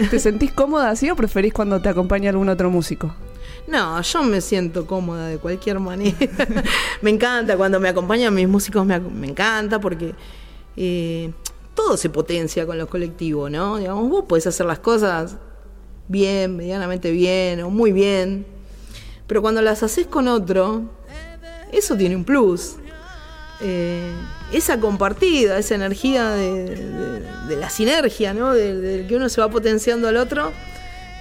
[0.09, 3.13] ¿Te sentís cómoda así o preferís cuando te acompaña algún otro músico?
[3.67, 6.15] No, yo me siento cómoda de cualquier manera.
[7.01, 10.15] me encanta cuando me acompañan mis músicos, me, me encanta porque
[10.77, 11.31] eh,
[11.79, 13.77] todo se potencia con los colectivos, ¿no?
[13.77, 15.37] Digamos, vos podés hacer las cosas
[16.09, 18.45] bien, medianamente bien o muy bien,
[19.27, 20.81] pero cuando las haces con otro,
[21.71, 22.75] eso tiene un plus.
[23.61, 24.11] Eh,
[24.51, 27.23] esa compartida, esa energía de,
[27.57, 28.53] la sinergia, ¿no?
[28.53, 30.51] Del del que uno se va potenciando al otro,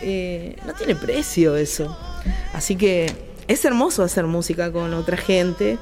[0.02, 1.96] eh, no tiene precio eso.
[2.52, 3.12] Así que
[3.46, 5.78] es hermoso hacer música con otra gente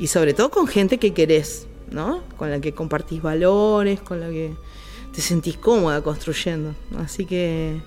[0.00, 2.22] y sobre todo con gente que querés, ¿no?
[2.36, 4.52] Con la que compartís valores, con la que
[5.14, 6.74] te sentís cómoda construyendo.
[6.98, 7.80] Así que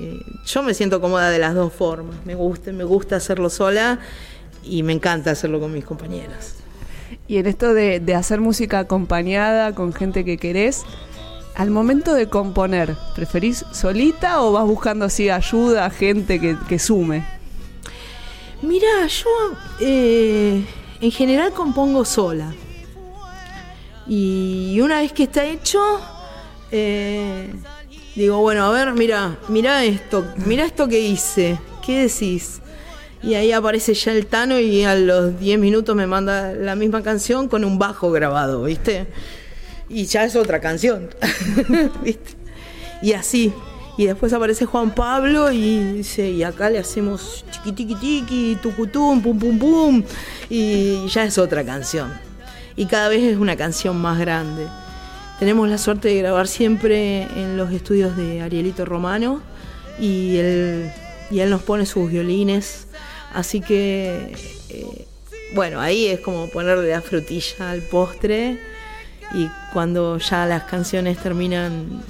[0.00, 2.16] eh, yo me siento cómoda de las dos formas.
[2.24, 4.00] Me gusta, me gusta hacerlo sola
[4.64, 6.56] y me encanta hacerlo con mis compañeras.
[7.28, 10.84] Y en esto de, de hacer música acompañada con gente que querés,
[11.54, 17.24] al momento de componer, ¿preferís solita o vas buscando así ayuda, gente que, que sume?
[18.62, 19.28] Mira, yo
[19.80, 20.64] eh,
[21.00, 22.54] en general compongo sola.
[24.08, 25.80] Y una vez que está hecho,
[26.70, 27.52] eh,
[28.14, 32.60] digo, bueno, a ver, mira, mira esto, mira esto que hice, ¿qué decís?
[33.22, 37.02] Y ahí aparece ya el Tano y a los 10 minutos me manda la misma
[37.02, 39.06] canción con un bajo grabado, ¿viste?
[39.88, 41.08] Y ya es otra canción,
[42.02, 42.34] ¿viste?
[43.02, 43.52] Y así.
[43.98, 49.58] Y después aparece Juan Pablo y dice, y acá le hacemos chiquitiquitiqui, tucutum, pum pum
[49.58, 50.02] pum,
[50.50, 52.25] y ya es otra canción.
[52.76, 54.66] Y cada vez es una canción más grande.
[55.38, 59.40] Tenemos la suerte de grabar siempre en los estudios de Arielito Romano
[59.98, 60.92] y él,
[61.30, 62.86] nos pone sus violines.
[63.34, 64.34] Así que,
[64.68, 65.06] eh,
[65.54, 68.58] bueno, ahí es como ponerle la frutilla al postre
[69.34, 72.02] y cuando ya las canciones terminan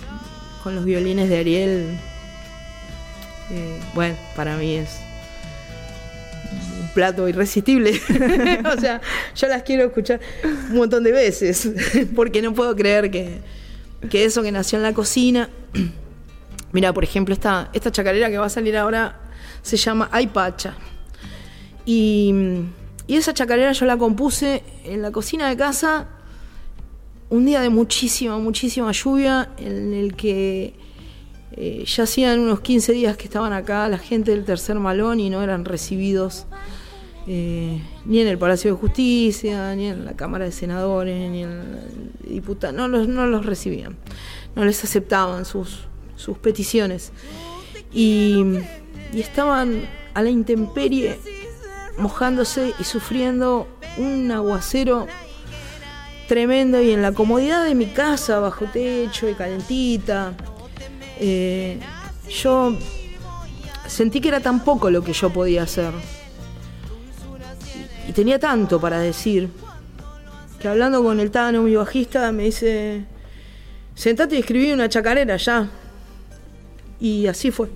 [0.63, 1.99] con los violines de Ariel,
[3.51, 5.06] eh, bueno, para mí es
[6.97, 7.91] plato irresistible.
[8.75, 9.03] o sea,
[9.35, 10.19] yo las quiero escuchar
[10.71, 11.71] un montón de veces,
[12.17, 13.43] porque no puedo creer que,
[14.09, 15.51] que eso que nació en la cocina.
[16.73, 19.21] Mira, por ejemplo, esta, esta chacarera que va a salir ahora
[19.61, 20.75] se llama Ay Pacha.
[21.85, 22.35] Y,
[23.07, 26.09] y esa chacarera yo la compuse en la cocina de casa
[27.29, 30.75] un día de muchísima, muchísima lluvia en el que
[31.53, 35.29] eh, ya hacían unos 15 días que estaban acá la gente del tercer malón y
[35.29, 36.47] no eran recibidos
[37.27, 41.51] eh, ni en el Palacio de Justicia, ni en la Cámara de Senadores, ni en
[41.51, 43.97] el diputado, no los, no los recibían,
[44.55, 45.81] no les aceptaban sus,
[46.17, 47.13] sus peticiones.
[47.93, 48.45] Y,
[49.13, 49.83] y estaban
[50.15, 51.19] a la intemperie,
[51.99, 55.07] mojándose y sufriendo un aguacero
[56.27, 60.35] tremendo y en la comodidad de mi casa, bajo techo y calentita,
[61.19, 61.79] eh,
[62.29, 62.77] yo
[63.87, 65.93] sentí que era tan poco lo que yo podía hacer.
[68.09, 69.49] Y tenía tanto para decir,
[70.61, 73.05] que hablando con el Tano, mi bajista, me dice,
[73.95, 75.69] sentate y escribí una chacarera ya.
[77.01, 77.69] Y así fue.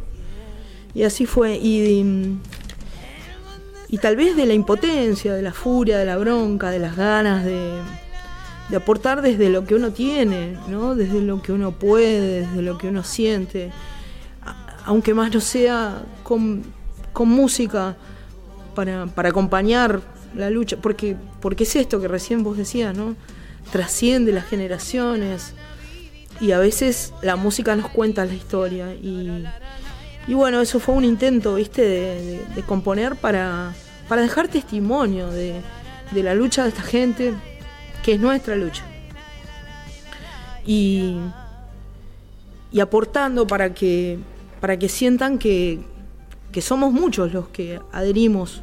[0.95, 1.57] Y así fue.
[1.57, 2.39] Y,
[3.89, 7.45] y tal vez de la impotencia, de la furia, de la bronca, de las ganas
[7.45, 7.81] de
[8.71, 10.95] de aportar desde lo que uno tiene, ¿no?
[10.95, 13.73] desde lo que uno puede, desde lo que uno siente,
[14.85, 16.63] aunque más no sea con,
[17.23, 17.97] música
[18.75, 20.01] para, acompañar
[20.35, 23.17] la lucha, porque, porque es esto que recién vos decías, ¿no?
[23.71, 25.55] trasciende las generaciones
[26.41, 29.45] y a veces la música nos cuenta la historia y,
[30.29, 33.75] bueno, eso fue un intento, viste, de, componer para,
[34.09, 35.61] para dejar testimonio de,
[36.13, 37.35] de la lucha de esta gente
[38.03, 38.85] que es nuestra lucha.
[40.65, 41.17] Y,
[42.71, 44.19] y aportando para que,
[44.61, 45.81] para que sientan que,
[46.53, 48.63] que somos muchos los que adherimos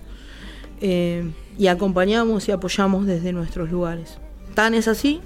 [0.80, 4.18] eh, y acompañamos y apoyamos desde nuestros lugares.
[4.53, 5.22] Tan es así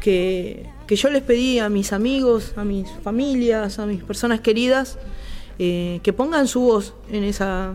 [0.00, 4.98] que, que, yo les pedí a mis amigos, a mis familias, a mis personas queridas,
[5.58, 7.74] eh, que pongan su voz en esa,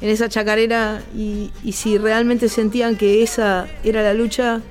[0.00, 4.62] en esa chacarera y, y si realmente sentían que esa era la lucha,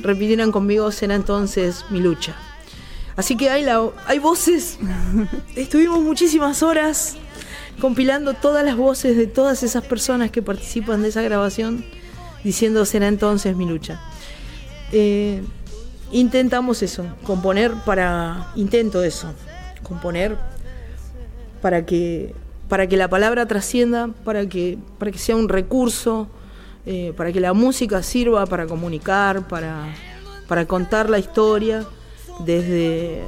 [0.00, 2.34] repitieran conmigo será entonces mi lucha.
[3.16, 4.78] Así que hay, la, hay voces.
[5.56, 7.16] Estuvimos muchísimas horas
[7.80, 11.84] compilando todas las voces de todas esas personas que participan de esa grabación,
[12.44, 14.00] diciendo será entonces mi lucha.
[14.92, 15.42] Eh,
[16.12, 18.52] intentamos eso, componer para.
[18.56, 19.32] Intento eso,
[19.82, 20.36] componer
[21.60, 22.34] para que,
[22.68, 26.28] para que la palabra trascienda, para que, para que sea un recurso
[26.90, 29.94] eh, para que la música sirva para comunicar, para,
[30.48, 31.84] para contar la historia
[32.46, 33.24] desde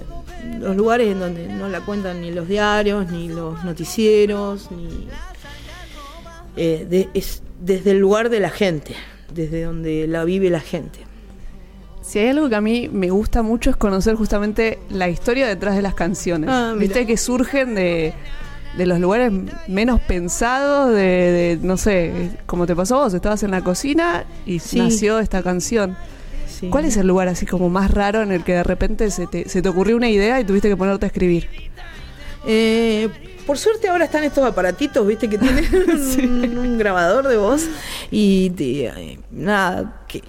[0.58, 5.06] los lugares en donde no la cuentan ni los diarios, ni los noticieros, ni
[6.60, 8.94] eh, es desde el lugar de la gente,
[9.32, 11.00] desde donde la vive la gente.
[12.02, 15.76] Si hay algo que a mí me gusta mucho es conocer justamente la historia detrás
[15.76, 16.50] de las canciones.
[16.50, 18.14] Ah, Viste que surgen de
[18.76, 19.32] de los lugares
[19.66, 25.18] menos pensados, de, no sé, como te pasó vos, estabas en la cocina y nació
[25.18, 25.96] esta canción.
[26.70, 29.48] ¿Cuál es el lugar así como más raro en el que de repente se te,
[29.48, 31.48] se te ocurrió una idea y tuviste que ponerte a escribir?
[32.46, 33.08] Eh,
[33.50, 37.66] por suerte ahora están estos aparatitos, viste, que tienen un, grabador de voz
[38.08, 40.22] y eh, nada, que...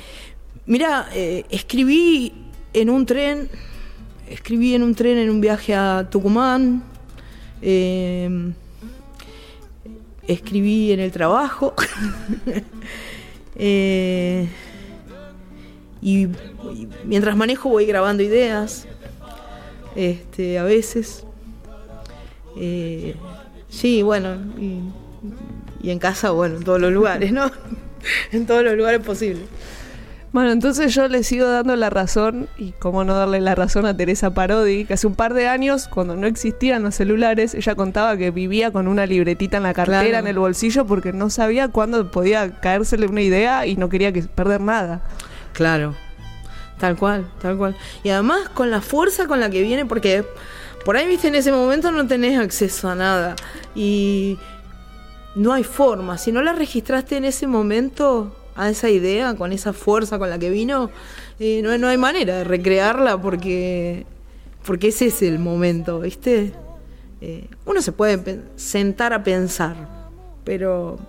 [0.65, 2.33] Mira, eh, escribí
[2.73, 3.47] en un tren,
[4.27, 6.83] escribí en un tren en un viaje a Tucumán,
[7.61, 8.53] Em,
[10.27, 11.73] escribí en el trabajo.
[13.63, 14.47] Eh,
[16.01, 16.27] y,
[17.05, 18.87] mientras manejo voy grabando ideas.
[19.95, 21.25] Este, a veces.
[22.57, 23.15] Eh,
[23.69, 24.35] sí, bueno.
[24.59, 24.81] Y,
[25.81, 27.51] y en casa, bueno, en todos los lugares, ¿no?
[28.31, 29.43] en todos los lugares posibles.
[30.33, 33.97] Bueno, entonces yo le sigo dando la razón, y cómo no darle la razón a
[33.97, 38.15] Teresa Parodi, que hace un par de años, cuando no existían los celulares, ella contaba
[38.15, 42.11] que vivía con una libretita en la cartera, en el bolsillo, porque no sabía cuándo
[42.11, 45.01] podía caérsele una idea y no quería que perder nada.
[45.51, 45.95] Claro,
[46.79, 47.75] tal cual, tal cual.
[48.01, 50.23] Y además con la fuerza con la que viene, porque
[50.85, 53.35] por ahí, viste, en ese momento no tenés acceso a nada.
[53.75, 54.37] Y
[55.35, 56.17] no hay forma.
[56.17, 60.39] Si no la registraste en ese momento, a esa idea, con esa fuerza con la
[60.39, 60.89] que vino,
[61.39, 64.05] eh, no, no, hay manera de recrearla porque,
[64.65, 66.53] porque ese es el momento, ¿viste?
[67.21, 69.75] Eh, uno se puede sentar a pensar,
[70.43, 70.99] pero,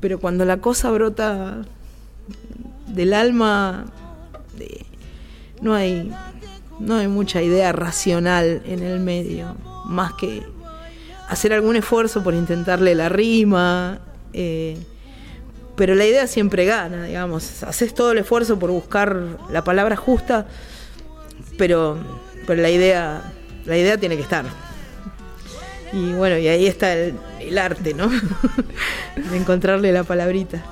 [0.00, 1.62] pero cuando la cosa brota
[2.86, 3.86] del alma,
[4.60, 4.84] eh,
[5.60, 6.12] no hay
[6.82, 9.56] no hay mucha idea racional en el medio,
[9.86, 10.42] más que
[11.28, 14.00] hacer algún esfuerzo por intentarle la rima,
[14.32, 14.76] eh,
[15.76, 19.16] pero la idea siempre gana, digamos, haces todo el esfuerzo por buscar
[19.50, 20.46] la palabra justa,
[21.56, 21.96] pero,
[22.46, 23.32] pero la idea,
[23.64, 24.44] la idea tiene que estar.
[25.92, 28.08] Y bueno, y ahí está el, el arte, ¿no?
[29.30, 30.62] de encontrarle la palabrita.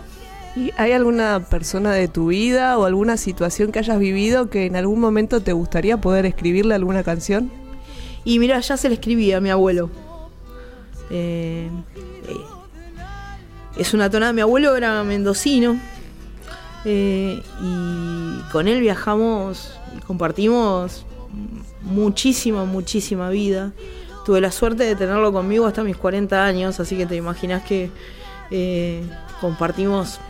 [0.56, 4.74] ¿Y hay alguna persona de tu vida o alguna situación que hayas vivido que en
[4.74, 7.50] algún momento te gustaría poder escribirle alguna canción?
[8.24, 9.90] Y mira, ya se le escribía a mi abuelo.
[11.10, 11.68] Eh,
[12.28, 12.34] eh,
[13.76, 14.32] es una tonada.
[14.32, 15.78] Mi abuelo era mendocino
[16.84, 21.06] eh, y con él viajamos compartimos
[21.82, 23.72] muchísima, muchísima vida.
[24.26, 27.90] Tuve la suerte de tenerlo conmigo hasta mis 40 años, así que te imaginas que
[29.40, 30.20] compartimos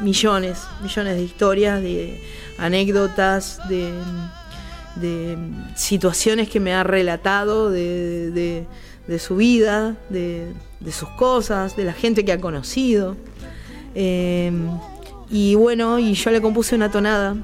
[0.00, 2.20] millones, millones de historias, de
[2.58, 3.92] anécdotas, de,
[5.76, 8.66] situaciones que me ha relatado de,
[9.18, 10.52] su vida, de,
[10.90, 13.16] sus cosas, de la gente que ha conocido.
[13.94, 14.52] Eh,
[15.30, 17.36] y bueno, y yo le compuse una tonada,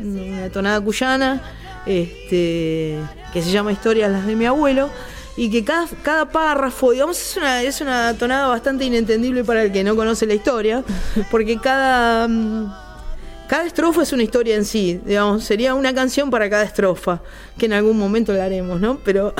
[0.00, 1.42] una tonada cuyana,
[1.86, 2.98] este,
[3.32, 4.88] que se llama Historias las de mi abuelo
[5.36, 9.72] y que cada, cada párrafo, digamos, es una, es una tonada bastante inentendible para el
[9.72, 10.84] que no conoce la historia,
[11.30, 12.72] porque cada, mm,
[13.48, 17.22] cada estrofa es una historia en sí, digamos, sería una canción para cada estrofa,
[17.56, 18.98] que en algún momento la haremos, ¿no?
[19.04, 19.34] Pero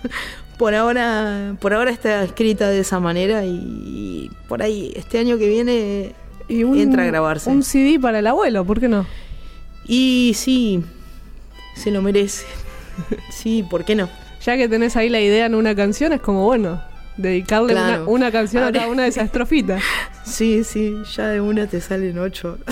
[0.58, 5.48] por ahora, por ahora está escrita de esa manera y, por ahí este año que
[5.48, 6.14] viene
[6.48, 7.50] entra a grabarse.
[7.50, 9.06] Un CD para el abuelo, ¿por qué no?
[9.86, 10.82] Y sí,
[11.74, 12.46] se lo merece.
[13.30, 14.23] sí, ¿por qué no?
[14.44, 16.82] Ya que tenés ahí la idea en una canción, es como bueno,
[17.16, 17.74] dedicarle
[18.06, 19.82] una, canción a cada una de esas estrofitas.
[20.24, 22.58] Sí, sí, ya de una te salen ocho.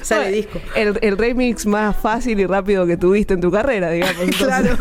[0.00, 0.60] Sale disco.
[0.76, 4.24] El, remix más fácil y rápido que tuviste en tu carrera, digamos.
[4.38, 4.78] Claro.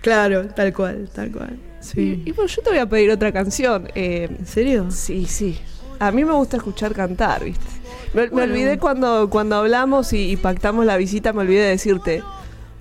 [0.00, 1.60] claro, tal cual, tal cual.
[1.78, 2.24] Sí.
[2.26, 3.88] Y, pues yo te voy a pedir otra canción.
[3.94, 4.90] Eh, ¿En serio?
[4.90, 5.60] Sí, sí.
[6.00, 7.81] A mí me gusta escuchar cantar, ¿viste?
[8.14, 12.22] Me, olvidé cuando, cuando hablamos y, pactamos la visita, me olvidé de decirte,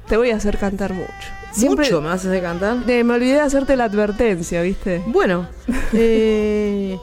[0.08, 1.10] te voy a hacer cantar mucho.
[1.58, 2.78] ¿Mucho me vas a hacer cantar?
[2.86, 5.04] me olvidé de hacerte la advertencia, ¿viste?
[5.08, 5.48] Bueno.
[5.94, 6.98] eh...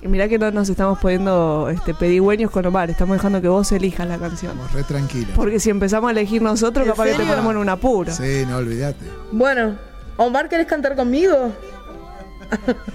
[0.00, 3.72] Y mirá que no nos estamos poniendo este, pedigüeños con Omar, estamos dejando que vos
[3.72, 4.52] elijas la canción.
[4.52, 5.32] Estamos re tranquilos.
[5.34, 8.12] Porque si empezamos a elegir nosotros, capaz que te ponemos en un apuro.
[8.12, 9.04] Sí, no olvídate.
[9.32, 9.76] Bueno,
[10.16, 11.52] Omar, ¿querés cantar conmigo?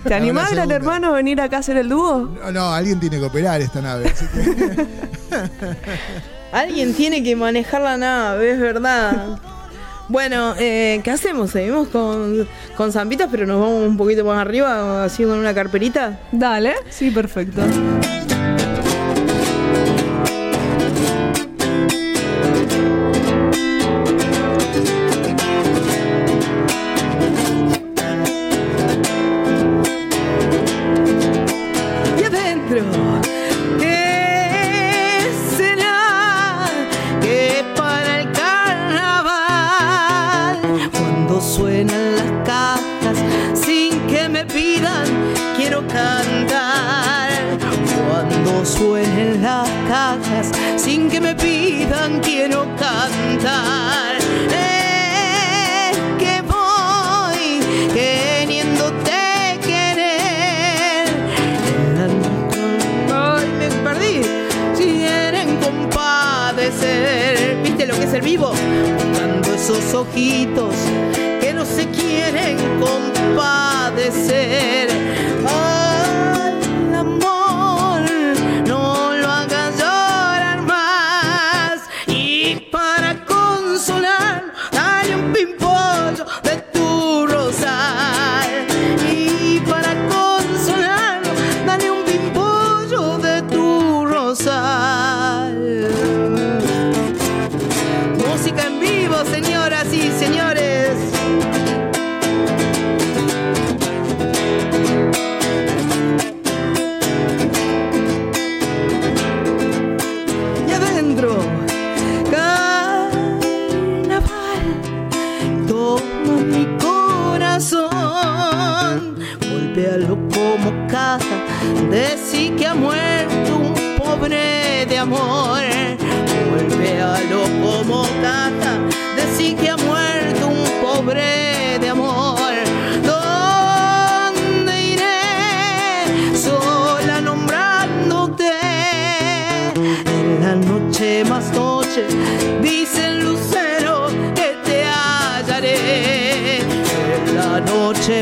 [0.04, 2.30] ¿Te animás, gran hermano, a venir acá a hacer el dúo?
[2.44, 4.12] No, no, alguien tiene que operar esta nave.
[6.52, 9.40] alguien tiene que manejar la nave, es verdad.
[10.10, 11.52] Bueno, eh, ¿qué hacemos?
[11.52, 16.20] ¿Seguimos con, con zampitas, pero nos vamos un poquito más arriba, así con una carperita?
[16.32, 17.62] Dale, sí, perfecto.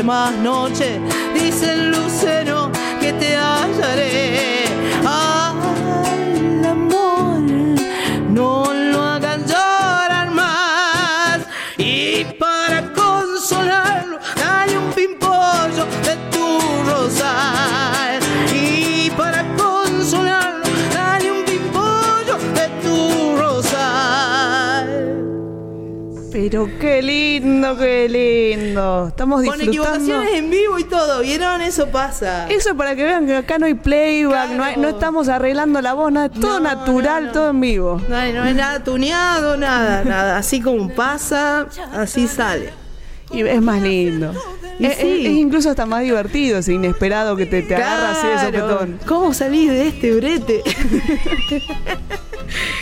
[0.04, 1.00] Más noche,
[1.34, 2.51] dice el lucero
[26.80, 29.08] Qué lindo, qué lindo.
[29.08, 29.70] Estamos Con disfrutando.
[29.98, 31.60] equivocaciones en vivo y todo, ¿vieron?
[31.62, 32.48] Eso pasa.
[32.48, 34.94] Eso es para que vean que acá no hay playback, no, hay- no Claro.
[34.96, 38.00] estamos arreglando la voz, nada, todo No, natural, no, todo en vivo.
[38.08, 40.36] No hay, no hay nada tuneado, nada, nada.
[40.38, 42.70] Así como pasa, así sale.
[43.32, 44.32] Y es más lindo.
[44.78, 45.06] Y es, sí.
[45.06, 48.68] es- es incluso hasta más divertido, ese inesperado que te, te agarra así de Claro.
[48.68, 48.98] sopetón.
[49.06, 50.62] ¿Cómo salís de este brete?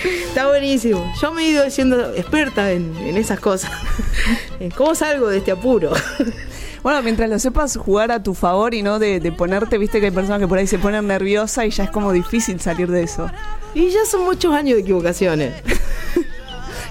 [0.04, 1.12] Está buenísimo.
[1.20, 3.70] Yo me he ido siendo experta en, en esas cosas.
[4.76, 5.92] ¿Cómo salgo de este apuro?
[6.82, 10.06] Bueno, mientras lo sepas jugar a tu favor y no de, de ponerte, viste que
[10.06, 13.02] hay personas que por ahí se ponen nerviosa y ya es como difícil salir de
[13.02, 13.30] eso.
[13.74, 15.54] Y ya son muchos años de equivocaciones.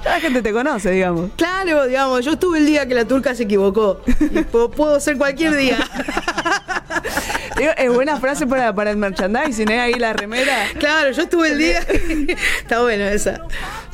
[0.03, 1.31] Ya la gente te conoce, digamos.
[1.35, 4.01] Claro, digamos, yo estuve el día que la turca se equivocó.
[4.31, 5.77] Y puedo, puedo ser cualquier día.
[7.59, 9.79] Es buena frase para, para el merchandising, ¿eh?
[9.81, 10.65] Ahí la remera.
[10.79, 11.79] Claro, yo estuve el día.
[12.61, 13.41] Está bueno esa.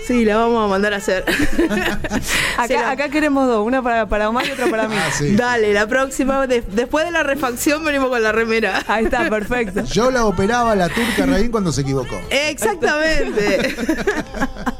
[0.05, 1.25] Sí, la vamos a mandar a hacer.
[2.57, 4.95] Acá, la- acá queremos dos, una para, para Omar y otra para mí.
[4.97, 5.35] Ah, sí.
[5.35, 8.83] Dale, la próxima, de- después de la refacción venimos con la remera.
[8.87, 9.83] Ahí está, perfecto.
[9.85, 12.19] Yo la operaba la turca Raín cuando se equivocó.
[12.29, 13.75] Exactamente.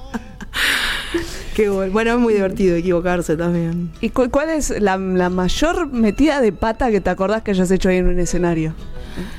[1.55, 1.93] Qué bueno.
[1.93, 3.89] Bueno, es muy divertido equivocarse también.
[4.01, 7.71] ¿Y cu- cuál es la, la mayor metida de pata que te acordás que hayas
[7.71, 8.73] hecho ahí en un escenario?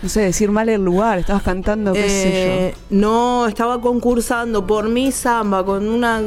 [0.02, 4.88] No sé, decir mal el lugar, estabas cantando, qué sé Eh, no, estaba concursando por
[4.88, 6.22] mi samba con una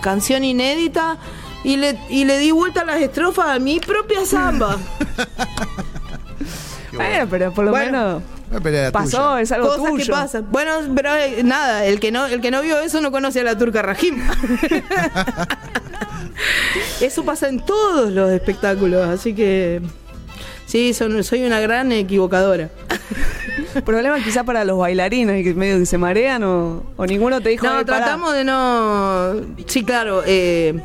[0.00, 1.18] canción inédita
[1.64, 4.78] y le, y le di vuelta a las estrofas a mi propia samba.
[6.92, 6.98] yo.
[6.98, 7.92] Bueno, pero por lo Bueno.
[7.92, 8.22] menos
[8.62, 9.40] Pero era pasó, tuya.
[9.42, 10.04] es algo Cosas tuyo.
[10.04, 10.46] que pasan.
[10.50, 13.44] Bueno, pero eh, nada, el que no, el que no vio eso no conoce a
[13.44, 14.20] la turca Rajim.
[17.00, 19.80] eso pasa en todos los espectáculos, así que
[20.66, 22.70] sí, son- soy una gran equivocadora.
[23.84, 27.50] Problema quizá para los bailarines y que medio que se marean o, o ninguno te
[27.50, 27.98] dijo No, "Eh, pará".
[27.98, 29.34] tratamos de no.
[29.66, 30.22] Sí, claro.
[30.26, 30.80] eh,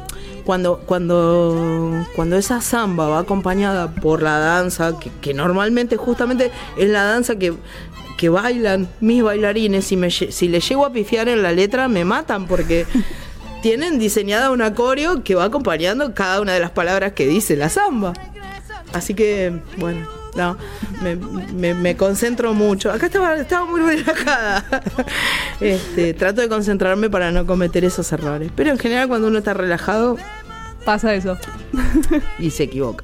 [0.47, 6.89] cuando, cuando, cuando esa samba va acompañada por la danza, que, que normalmente justamente es
[6.89, 7.53] la danza que,
[8.17, 12.05] que bailan mis bailarines, si, me, si le llego a pifiar en la letra, me
[12.05, 12.85] matan porque
[13.61, 17.67] tienen diseñada una coreo que va acompañando cada una de las palabras que dice la
[17.67, 18.13] samba.
[18.93, 20.57] Así que, bueno, no,
[21.01, 22.91] me, me- me concentro mucho.
[22.91, 24.63] Acá estaba, estaba muy relajada.
[25.59, 28.51] Este, trato de concentrarme para no cometer esos errores.
[28.55, 30.17] Pero en general cuando uno está relajado
[30.85, 31.37] Pasa eso.
[32.39, 33.03] y se equivoca.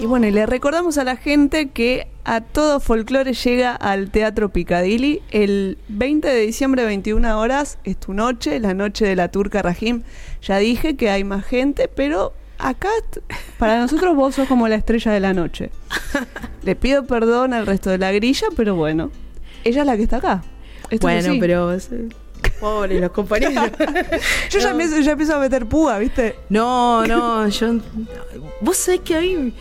[0.00, 4.50] Y bueno, y le recordamos a la gente que a todo folclore llega al Teatro
[4.50, 9.62] Picadilly el 20 de diciembre, 21 horas, es tu noche, la noche de la turca
[9.62, 10.02] Rajim.
[10.42, 12.88] Ya dije que hay más gente, pero acá
[13.58, 15.70] para nosotros vos sos como la estrella de la noche.
[16.62, 19.10] Le pido perdón al resto de la grilla, pero bueno,
[19.64, 20.42] ella es la que está acá.
[20.90, 21.72] Esto bueno, pero...
[21.74, 21.80] eh,
[22.60, 23.54] Pobres los compañeros.
[24.50, 24.70] Yo ya, No.
[24.80, 26.36] empiezo, ya empiezo a meter púa, ¿viste?
[26.48, 27.74] No, no, yo.
[28.60, 29.52] Vos sabés que a mí,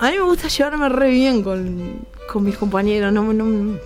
[0.00, 3.12] a mí me gusta llevarme re bien con, con mis compañeros.
[3.12, 3.76] No, no,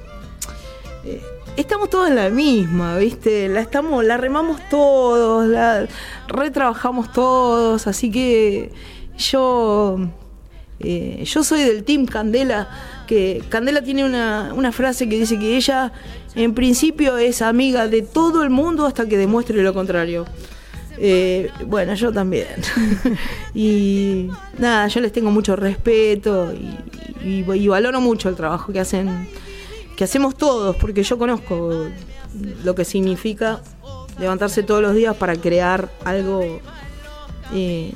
[1.04, 1.22] eh,
[1.56, 3.48] estamos todos en la misma, ¿viste?
[3.48, 5.86] La, estamos, la remamos todos, la
[6.28, 8.72] retrabajamos todos, así que
[9.18, 9.98] yo.
[10.80, 12.68] eh, yo soy del Team Candela,
[13.06, 15.92] que Candela tiene una, una frase que dice que ella
[16.34, 20.26] en principio es amiga de todo el mundo hasta que demuestre lo contrario.
[21.02, 22.46] Eh, bueno, yo también.
[23.54, 24.28] y
[24.58, 26.52] nada, yo les tengo mucho respeto
[27.24, 29.28] y, valoro mucho el trabajo que hacen,
[30.00, 31.90] que hacemos todos, porque yo conozco
[32.64, 33.60] lo que significa
[34.18, 36.40] levantarse todos los días para crear algo
[37.52, 37.92] eh,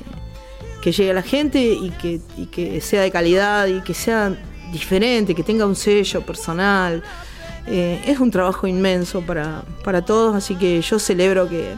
[0.83, 4.37] que llegue a la gente y que, sea de calidad y que sea
[4.71, 7.01] diferente, que tenga un sello personal.
[7.65, 11.73] Eh, es un trabajo inmenso para, para todos, así que yo celebro que,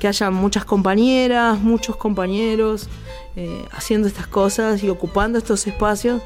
[0.00, 2.88] que haya muchas compañeras, muchos compañeros
[3.36, 6.20] eh, haciendo estas cosas y ocupando estos espacios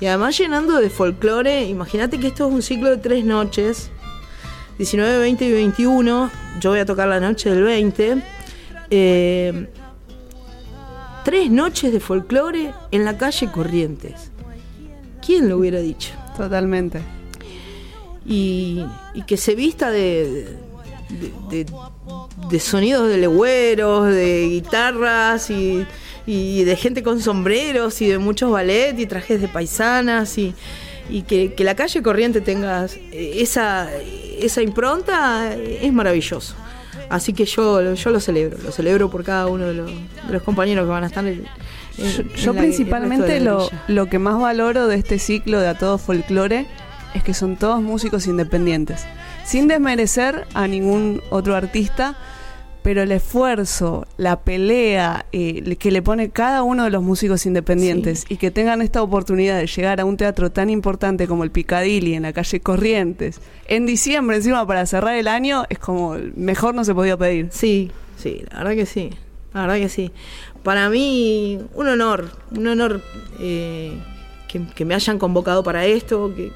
[0.00, 1.64] y además llenando de folclore.
[1.66, 3.90] Imagínate que esto es un ciclo de tres noches
[4.78, 6.30] 19, 20 y 21.
[6.60, 8.22] Yo voy a tocar la noche del 20.
[8.90, 9.66] Eh,
[11.24, 14.30] tres noches de folclore en la calle Corrientes.
[15.24, 16.12] ¿Quién lo hubiera dicho?
[16.36, 17.00] Totalmente.
[18.26, 18.84] Y,
[19.14, 20.56] y que se vista de,
[21.08, 21.32] de,
[21.64, 21.66] de-
[22.50, 25.84] de sonidos de legüeros, de guitarras y,
[26.26, 30.54] y de gente con sombreros y de muchos ballet y trajes de paisanas y,
[31.08, 33.88] y que, que la calle corriente tenga esa,
[34.40, 36.54] esa impronta es maravilloso.
[37.08, 40.42] Así que yo, yo lo celebro, lo celebro por cada uno de los, de los
[40.42, 41.44] compañeros que van a estar en,
[41.98, 45.68] en- Yo, en yo la- principalmente lo, lo que más valoro de este ciclo de
[45.68, 46.66] A Todo Folclore
[47.14, 49.04] es que son todos músicos independientes.
[49.44, 52.16] Sin desmerecer a ningún otro artista,
[52.86, 58.24] pero el esfuerzo, la pelea eh, que le pone cada uno de los músicos independientes
[58.28, 62.14] y que tengan esta oportunidad de llegar a un teatro tan importante como el Picadilly
[62.14, 66.84] en la calle Corrientes, en diciembre encima para cerrar el año, es como mejor no
[66.84, 67.48] se podía pedir.
[67.50, 69.10] Sí, sí, la verdad que sí.
[69.52, 70.12] La verdad que sí.
[70.62, 73.02] Para mí, un honor, un honor
[73.40, 73.98] eh,
[74.46, 76.52] que, que me hayan convocado para esto, que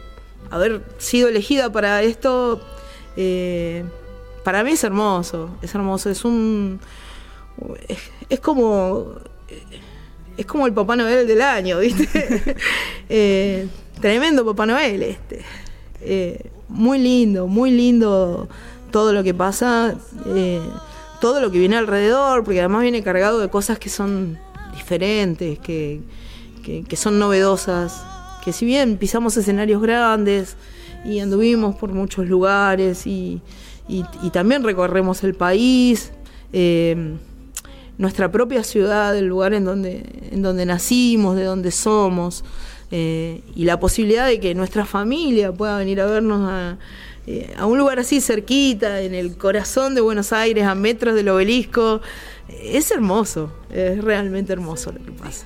[0.49, 2.61] haber sido elegida para esto,
[3.17, 3.83] eh,
[4.45, 6.81] para mí es hermoso, es hermoso, es un...
[7.89, 9.15] Es, es como...
[10.37, 12.57] Es como el Papá Noel del año, ¿viste?
[13.13, 13.67] Eh,
[14.01, 15.43] tremendo Papá Noel este.
[16.01, 18.49] Eh, muy lindo, muy lindo
[18.93, 20.61] todo lo que pasa, eh,
[21.21, 24.39] todo lo que viene alrededor, porque además viene cargado de cosas que son
[24.75, 26.01] diferentes, que,
[26.65, 28.03] que- que son novedosas,
[28.45, 30.57] que si bien pisamos escenarios grandes
[31.05, 33.43] y anduvimos por muchos lugares y,
[33.91, 36.13] y- y también recorremos el país,
[36.53, 37.17] eh,
[37.99, 42.45] nuestra propia ciudad, el lugar en donde, en donde nacimos, de donde somos,
[42.91, 46.79] eh, y la posibilidad de que nuestra familia pueda venir a vernos a,
[47.27, 51.29] eh, a un lugar así cerquita, en el corazón de Buenos Aires, a metros del
[51.29, 52.01] obelisco,
[52.49, 55.45] es hermoso, es realmente hermoso lo que pasa.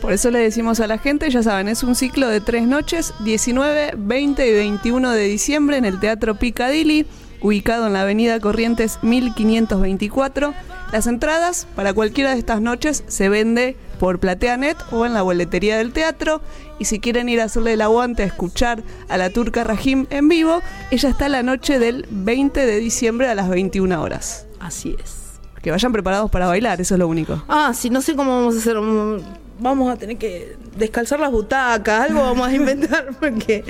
[0.00, 3.14] Por eso le decimos a la gente, ya saben, es un ciclo de tres noches,
[3.24, 7.06] 19, 20 y 21 de diciembre en el Teatro Picadilly,
[7.44, 10.54] ubicado en la Avenida Corrientes 1524.
[10.92, 15.76] Las entradas para cualquiera de estas noches se vende por PlateaNet o en la boletería
[15.76, 16.40] del teatro.
[16.78, 20.28] Y si quieren ir a hacerle el aguante a escuchar a la turca Rahim en
[20.28, 24.46] vivo, ella está la noche del 20 de diciembre a las 21 horas.
[24.58, 25.16] Así es.
[25.62, 27.42] Que vayan preparados para bailar, eso es lo único.
[27.48, 28.76] Ah, sí, no sé cómo vamos a hacer.
[28.80, 29.20] mm,
[29.60, 33.62] Vamos a tener que descalzar las butacas, algo vamos a inventar, porque,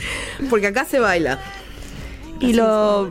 [0.49, 1.39] porque acá se baila.
[2.41, 3.11] Y lo.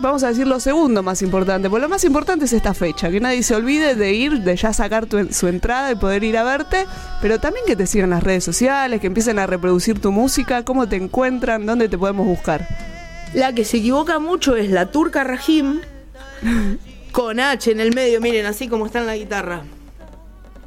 [0.00, 3.20] Vamos a decir lo segundo más importante, porque lo más importante es esta fecha, que
[3.20, 6.86] nadie se olvide de ir, de ya sacar su entrada y poder ir a verte,
[7.22, 10.88] pero también que te sigan las redes sociales, que empiecen a reproducir tu música, cómo
[10.88, 12.66] te encuentran, dónde te podemos buscar.
[13.34, 15.80] La que se equivoca mucho es la turca Rajim
[17.12, 19.62] con H en el medio, miren, así como está en la guitarra.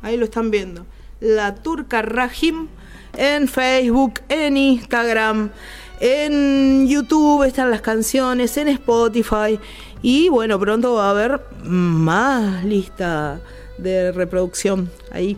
[0.02, 0.86] Ahí lo están viendo.
[1.20, 2.70] La turca Rajim
[3.18, 5.52] en Facebook, en Instagram,
[6.00, 9.60] en YouTube están las canciones, en Spotify.
[10.02, 13.40] Y bueno, pronto va a haber más lista
[13.78, 15.38] de reproducción ahí,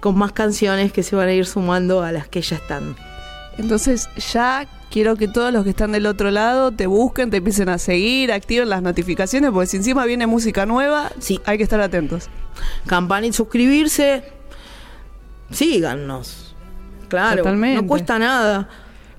[0.00, 2.96] con más canciones que se van a ir sumando a las que ya están.
[3.58, 7.68] Entonces ya quiero que todos los que están del otro lado te busquen, te empiecen
[7.68, 11.40] a seguir, activen las notificaciones, porque si encima viene música nueva, Sí.
[11.44, 12.28] hay que estar atentos.
[12.86, 14.22] campana y suscribirse.
[15.50, 16.54] Síganos.
[17.08, 17.82] Claro, Totalmente.
[17.82, 18.68] no cuesta nada.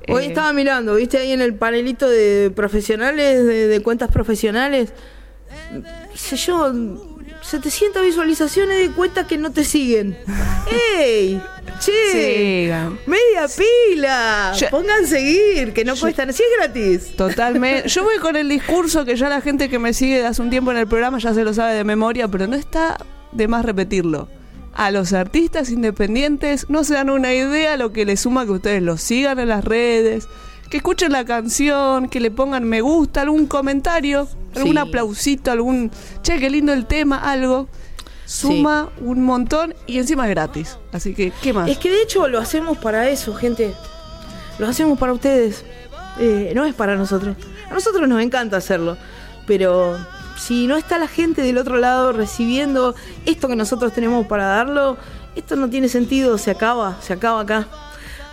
[0.08, 0.28] Hoy Eh.
[0.28, 4.93] estaba mirando, viste ahí en el panelito de profesionales, de, de cuentas profesionales,
[6.16, 6.74] sé yo,
[7.41, 10.18] 700 visualizaciones de cuentas que no te siguen.
[10.99, 11.41] ¡Ey!
[11.80, 11.91] ¡Che!
[12.66, 12.99] Sigan.
[13.08, 14.54] ¡Media pila!
[14.58, 16.32] Yo- Pongan seguir, que no cuestan.
[16.34, 17.16] Si es gratis.
[17.16, 17.89] Totalmente.
[17.89, 20.49] Yo voy con el discurso que ya la gente que me sigue de hace un
[20.52, 22.97] tiempo en el programa ya se lo sabe de memoria, pero no está
[23.32, 24.28] de más repetirlo.
[24.74, 28.82] A los artistas independientes no se dan una idea lo que les suma que ustedes
[28.82, 30.28] los sigan en las redes,
[30.69, 34.78] que escuchen la canción, que le pongan me gusta, algún comentario, algún Sí.
[34.78, 35.91] aplausito, algún
[36.22, 37.67] che, qué lindo el tema, algo.
[38.26, 40.78] Suma un montón y encima es gratis.
[40.93, 41.69] Así que, ¿qué más?
[41.69, 43.74] Es que de hecho lo hacemos para eso, gente.
[44.57, 45.65] Lo hacemos para ustedes.
[46.17, 47.36] Eh, no es para nosotros.
[47.69, 48.95] A nosotros nos encanta hacerlo.
[49.47, 49.97] Pero
[50.38, 54.98] si no está la gente del otro lado recibiendo esto que nosotros tenemos para darlo,
[55.36, 56.38] esto no tiene sentido.
[56.38, 57.68] Se acaba, se acaba acá.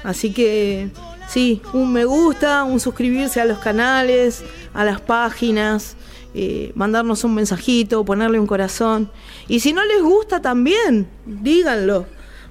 [0.05, 0.91] Así que
[1.29, 4.45] sí, un me gusta, un suscribirse a los canales,
[4.75, 5.97] a las páginas.
[6.35, 9.11] eh, mandarnos un mensajito, ponerle un corazón.
[9.49, 12.07] Y si no les gusta también, díganlo.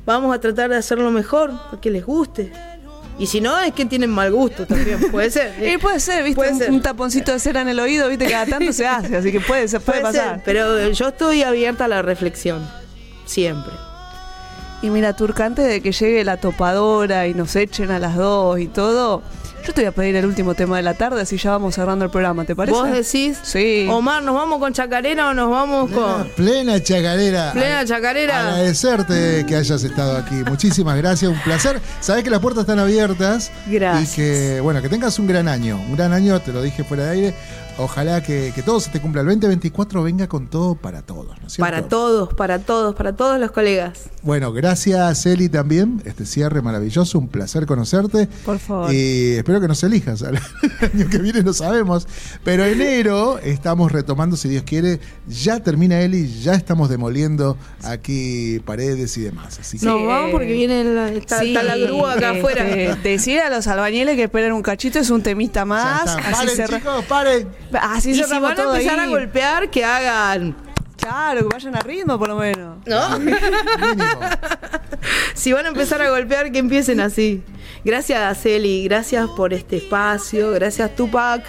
[0.06, 2.52] Vamos a tratar de hacerlo mejor, para que les guste.
[3.20, 5.10] Y si no, es que tienen mal gusto también.
[5.12, 5.56] Puede ser.
[5.74, 6.36] Y puede ser, ¿viste?
[6.36, 6.72] Puede un, ser.
[6.72, 8.30] un taponcito de cera en el oído, ¿viste?
[8.30, 10.42] Cada tanto se hace, así que puede, ser, puede, Puede ser, pasar.
[10.46, 12.68] pero yo estoy abierta a la reflexión.
[13.26, 13.74] Siempre.
[14.82, 18.60] Y mira, Turca, antes de que llegue la topadora y nos echen a las dos
[18.60, 19.24] y todo,
[19.68, 22.06] yo te voy a pedir el último tema de la tarde, así ya vamos cerrando
[22.06, 22.78] el programa, ¿te parece?
[22.78, 23.38] ¿Vos decís?
[23.44, 23.86] Sí.
[23.90, 27.52] Omar, ¿nos vamos con chacarera o nos vamos Plena, con plena chacarera.
[27.52, 28.40] plena chacarera?
[28.48, 30.36] Agradecerte que hayas estado aquí.
[30.36, 31.82] Muchísimas gracias, un placer.
[32.00, 33.52] Sabés que las puertas están abiertas.
[33.68, 34.14] Gracias.
[34.14, 35.78] Y que, bueno, que tengas un gran año.
[35.78, 37.34] Un gran año, te lo dije fuera de aire.
[37.80, 39.22] Ojalá que, que todo se te cumpla.
[39.22, 41.60] El 2024 venga con todo para todos, ¿no es cierto?
[41.60, 44.10] Para todos, para todos, para todos los colegas.
[44.24, 46.02] Bueno, gracias Eli también.
[46.06, 48.28] Este cierre maravilloso, un placer conocerte.
[48.46, 48.92] Por favor.
[48.92, 50.22] Y espero que nos elijas.
[50.22, 52.08] El año que viene no sabemos.
[52.44, 55.00] Pero enero estamos retomando, si Dios quiere.
[55.28, 59.60] Ya termina Eli, ya estamos demoliendo aquí paredes y demás.
[59.60, 62.96] Así que Nos vamos porque viene la, está, Sí, está la grúa acá este, afuera.
[63.04, 66.08] Decir a los albañiles que esperen un cachito es un temita más.
[66.08, 67.48] Así, Paren, chicos, paren.
[67.74, 69.08] Así Y si van a empezar ahí.
[69.08, 70.56] a golpear, que hagan.
[70.98, 72.78] Claro, que vayan a ritmo por lo menos.
[72.86, 73.20] ¿No?
[75.34, 77.42] Si van a empezar a golpear, que empiecen así.
[77.86, 78.84] Gracias, Eli.
[78.86, 80.52] Gracias por este espacio.
[80.52, 81.46] Gracias, Tupac.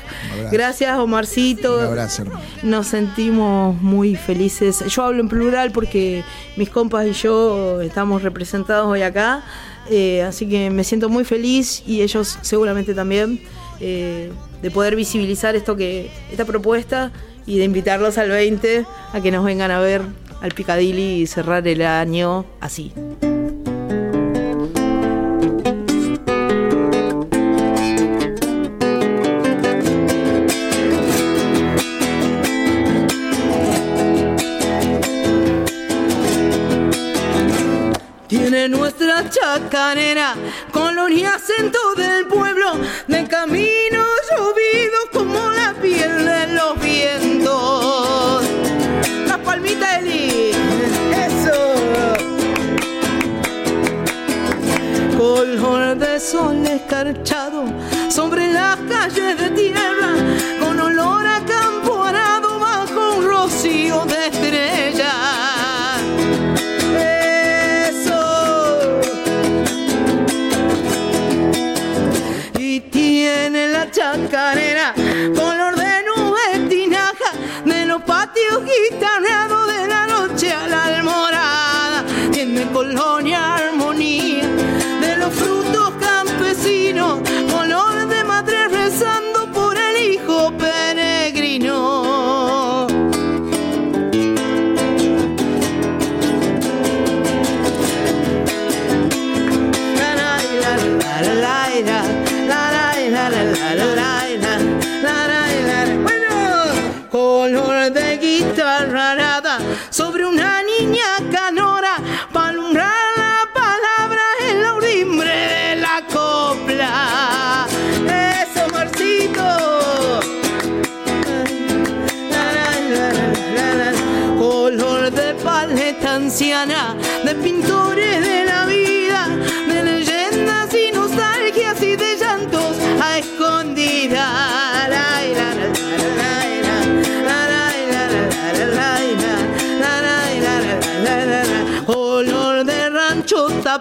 [0.52, 1.78] Gracias, Omarcito.
[1.78, 2.24] Un abrazo.
[2.62, 4.84] Nos sentimos muy felices.
[4.86, 6.22] Yo hablo en plural porque
[6.56, 9.42] mis compas y yo estamos representados hoy acá.
[9.90, 13.40] Eh, así que me siento muy feliz y ellos seguramente también
[13.80, 14.30] eh,
[14.62, 17.12] de poder visibilizar esto que esta propuesta
[17.46, 20.02] y de invitarlos al 20 a que nos vengan a ver
[20.40, 22.92] al Picadilly y cerrar el año así.
[38.28, 40.34] Tiene nuestra chacarera
[40.70, 42.07] color y acento del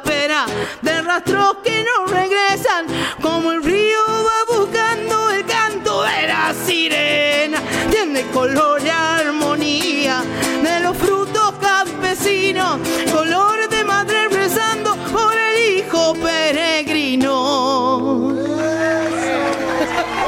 [0.03, 2.85] de rastros que no regresan,
[3.21, 7.59] como el río va buscando el canto de la sirena.
[7.89, 10.23] Tiene color y armonía
[10.61, 12.79] de los frutos campesinos,
[13.11, 17.33] color de madre rezando por el hijo peregrino.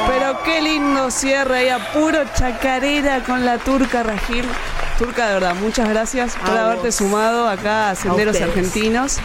[0.07, 4.45] Pero qué lindo cierre ahí a puro chacarera con la turca Rajil.
[4.97, 6.95] Turca, de verdad, muchas gracias por A haberte vos.
[6.95, 8.41] sumado acá a Senderos.
[8.41, 9.19] Argentinos.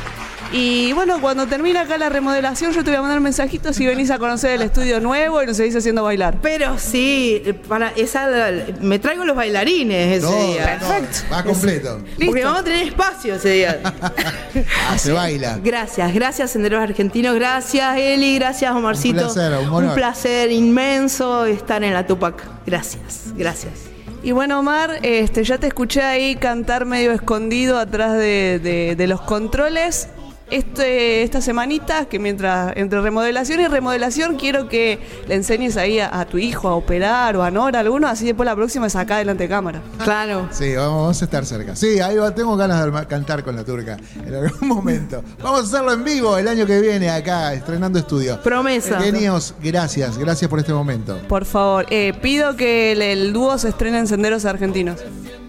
[0.57, 4.13] Y bueno, cuando termine acá la remodelación, yo te voy a mandar mensajitos si venís
[4.13, 6.37] a conocer el estudio nuevo y nos seguís haciendo bailar.
[6.41, 8.29] Pero sí, para esa
[8.81, 10.79] me traigo los bailarines ese día.
[10.79, 10.93] todo.
[11.33, 11.99] Va completo.
[11.99, 12.41] Porque Listo.
[12.47, 13.81] vamos a tener espacio ese día.
[14.89, 15.59] Ah, se baila.
[15.65, 19.27] Gracias, gracias Senderos Argentinos, gracias Eli, gracias Omarcito.
[19.29, 19.95] Un placer, un honor.
[19.95, 22.41] placer inmenso estar en la Tupac.
[22.65, 23.73] Gracias, gracias.
[24.23, 29.07] Y bueno, Omar, este, ya te escuché ahí cantar medio escondido atrás de, de- de
[29.09, 30.09] los controles.
[30.51, 36.25] Este, esta semanita, que mientras entre remodelación y remodelación, quiero que le enseñes ahí a,
[36.27, 39.45] tu hijo a operar o a Nora, alguno, así después la próxima es acá delante
[39.45, 39.83] de cámara.
[40.03, 40.49] Claro.
[40.51, 41.77] Sí, vamos a estar cerca.
[41.77, 45.23] Sí, ahí tengo ganas de cantar con la turca en algún momento.
[45.43, 48.41] Vamos a hacerlo en vivo el año que viene acá, estrenando estudio.
[48.43, 49.01] Promesa.
[49.01, 51.19] Genios, gracias, gracias por este momento.
[51.29, 55.01] Por favor, eh, pido que el, dúo se estrene en Senderos Argentinos.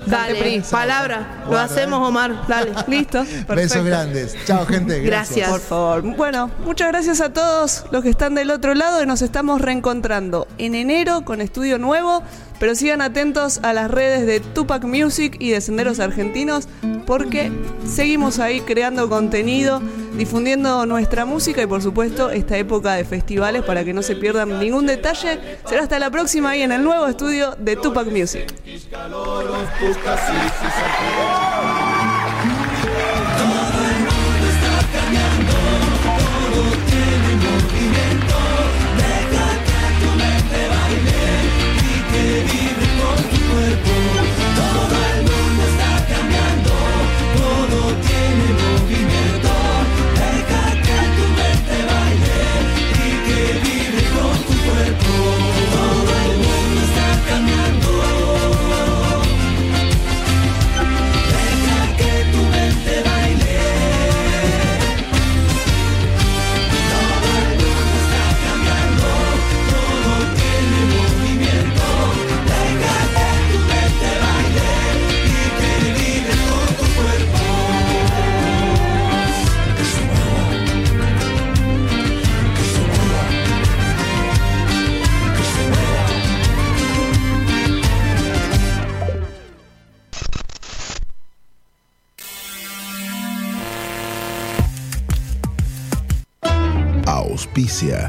[0.05, 1.43] Dale, palabra.
[1.49, 2.07] Lo hacemos, ¿eh?
[2.07, 2.47] Omar.
[2.47, 3.25] Dale, listo.
[3.47, 4.35] Besos grandes.
[4.45, 4.99] Chao, gente.
[5.03, 5.49] Gracias.
[5.49, 6.01] Por favor.
[6.15, 10.47] Bueno, muchas gracias a todos los que están del otro lado y nos estamos reencontrando
[10.57, 12.23] en enero con estudio nuevo.
[12.59, 16.67] Pero sigan atentos a las redes de Tupac Music y de Senderos Argentinos
[17.05, 17.51] porque
[17.85, 19.81] seguimos ahí creando contenido,
[20.17, 24.59] difundiendo nuestra música y por supuesto esta época de festivales para que no se pierdan
[24.59, 25.39] ningún detalle.
[25.67, 28.53] Será hasta la próxima ahí en el nuevo estudio de Tupac Music.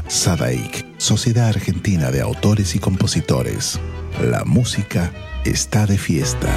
[0.07, 3.77] Sadaik, Sociedad Argentina de Autores y Compositores.
[4.21, 5.11] La música
[5.43, 6.47] está de fiesta.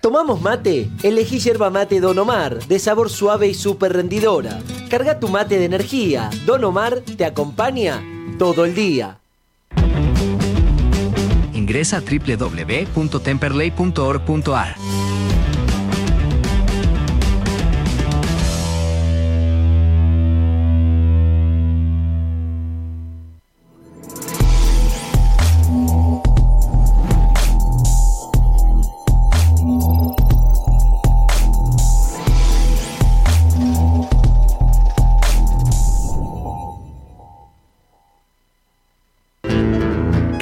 [0.00, 0.88] ¿Tomamos mate?
[1.02, 4.60] Elegí yerba mate Don Omar, de sabor suave y súper rendidora.
[4.88, 6.30] Carga tu mate de energía.
[6.46, 8.02] Don Omar te acompaña
[8.38, 9.18] todo el día.
[11.52, 14.76] Ingresa a www.temperley.org.ar.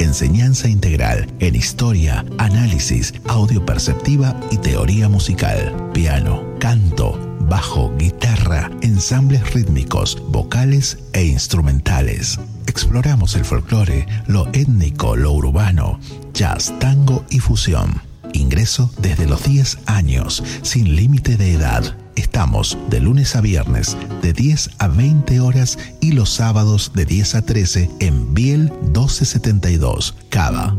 [0.00, 9.52] enseñanza integral en historia, análisis, audio perceptiva y teoría musical, piano, canto, bajo, guitarra, ensambles
[9.54, 12.38] rítmicos, vocales e instrumentales.
[12.66, 15.98] Exploramos el folclore, lo étnico, lo urbano,
[16.32, 18.07] jazz, tango y fusión.
[18.38, 21.96] Ingreso desde los 10 años, sin límite de edad.
[22.16, 27.34] Estamos de lunes a viernes de 10 a 20 horas y los sábados de 10
[27.36, 30.76] a 13 en Biel 1272, Cava.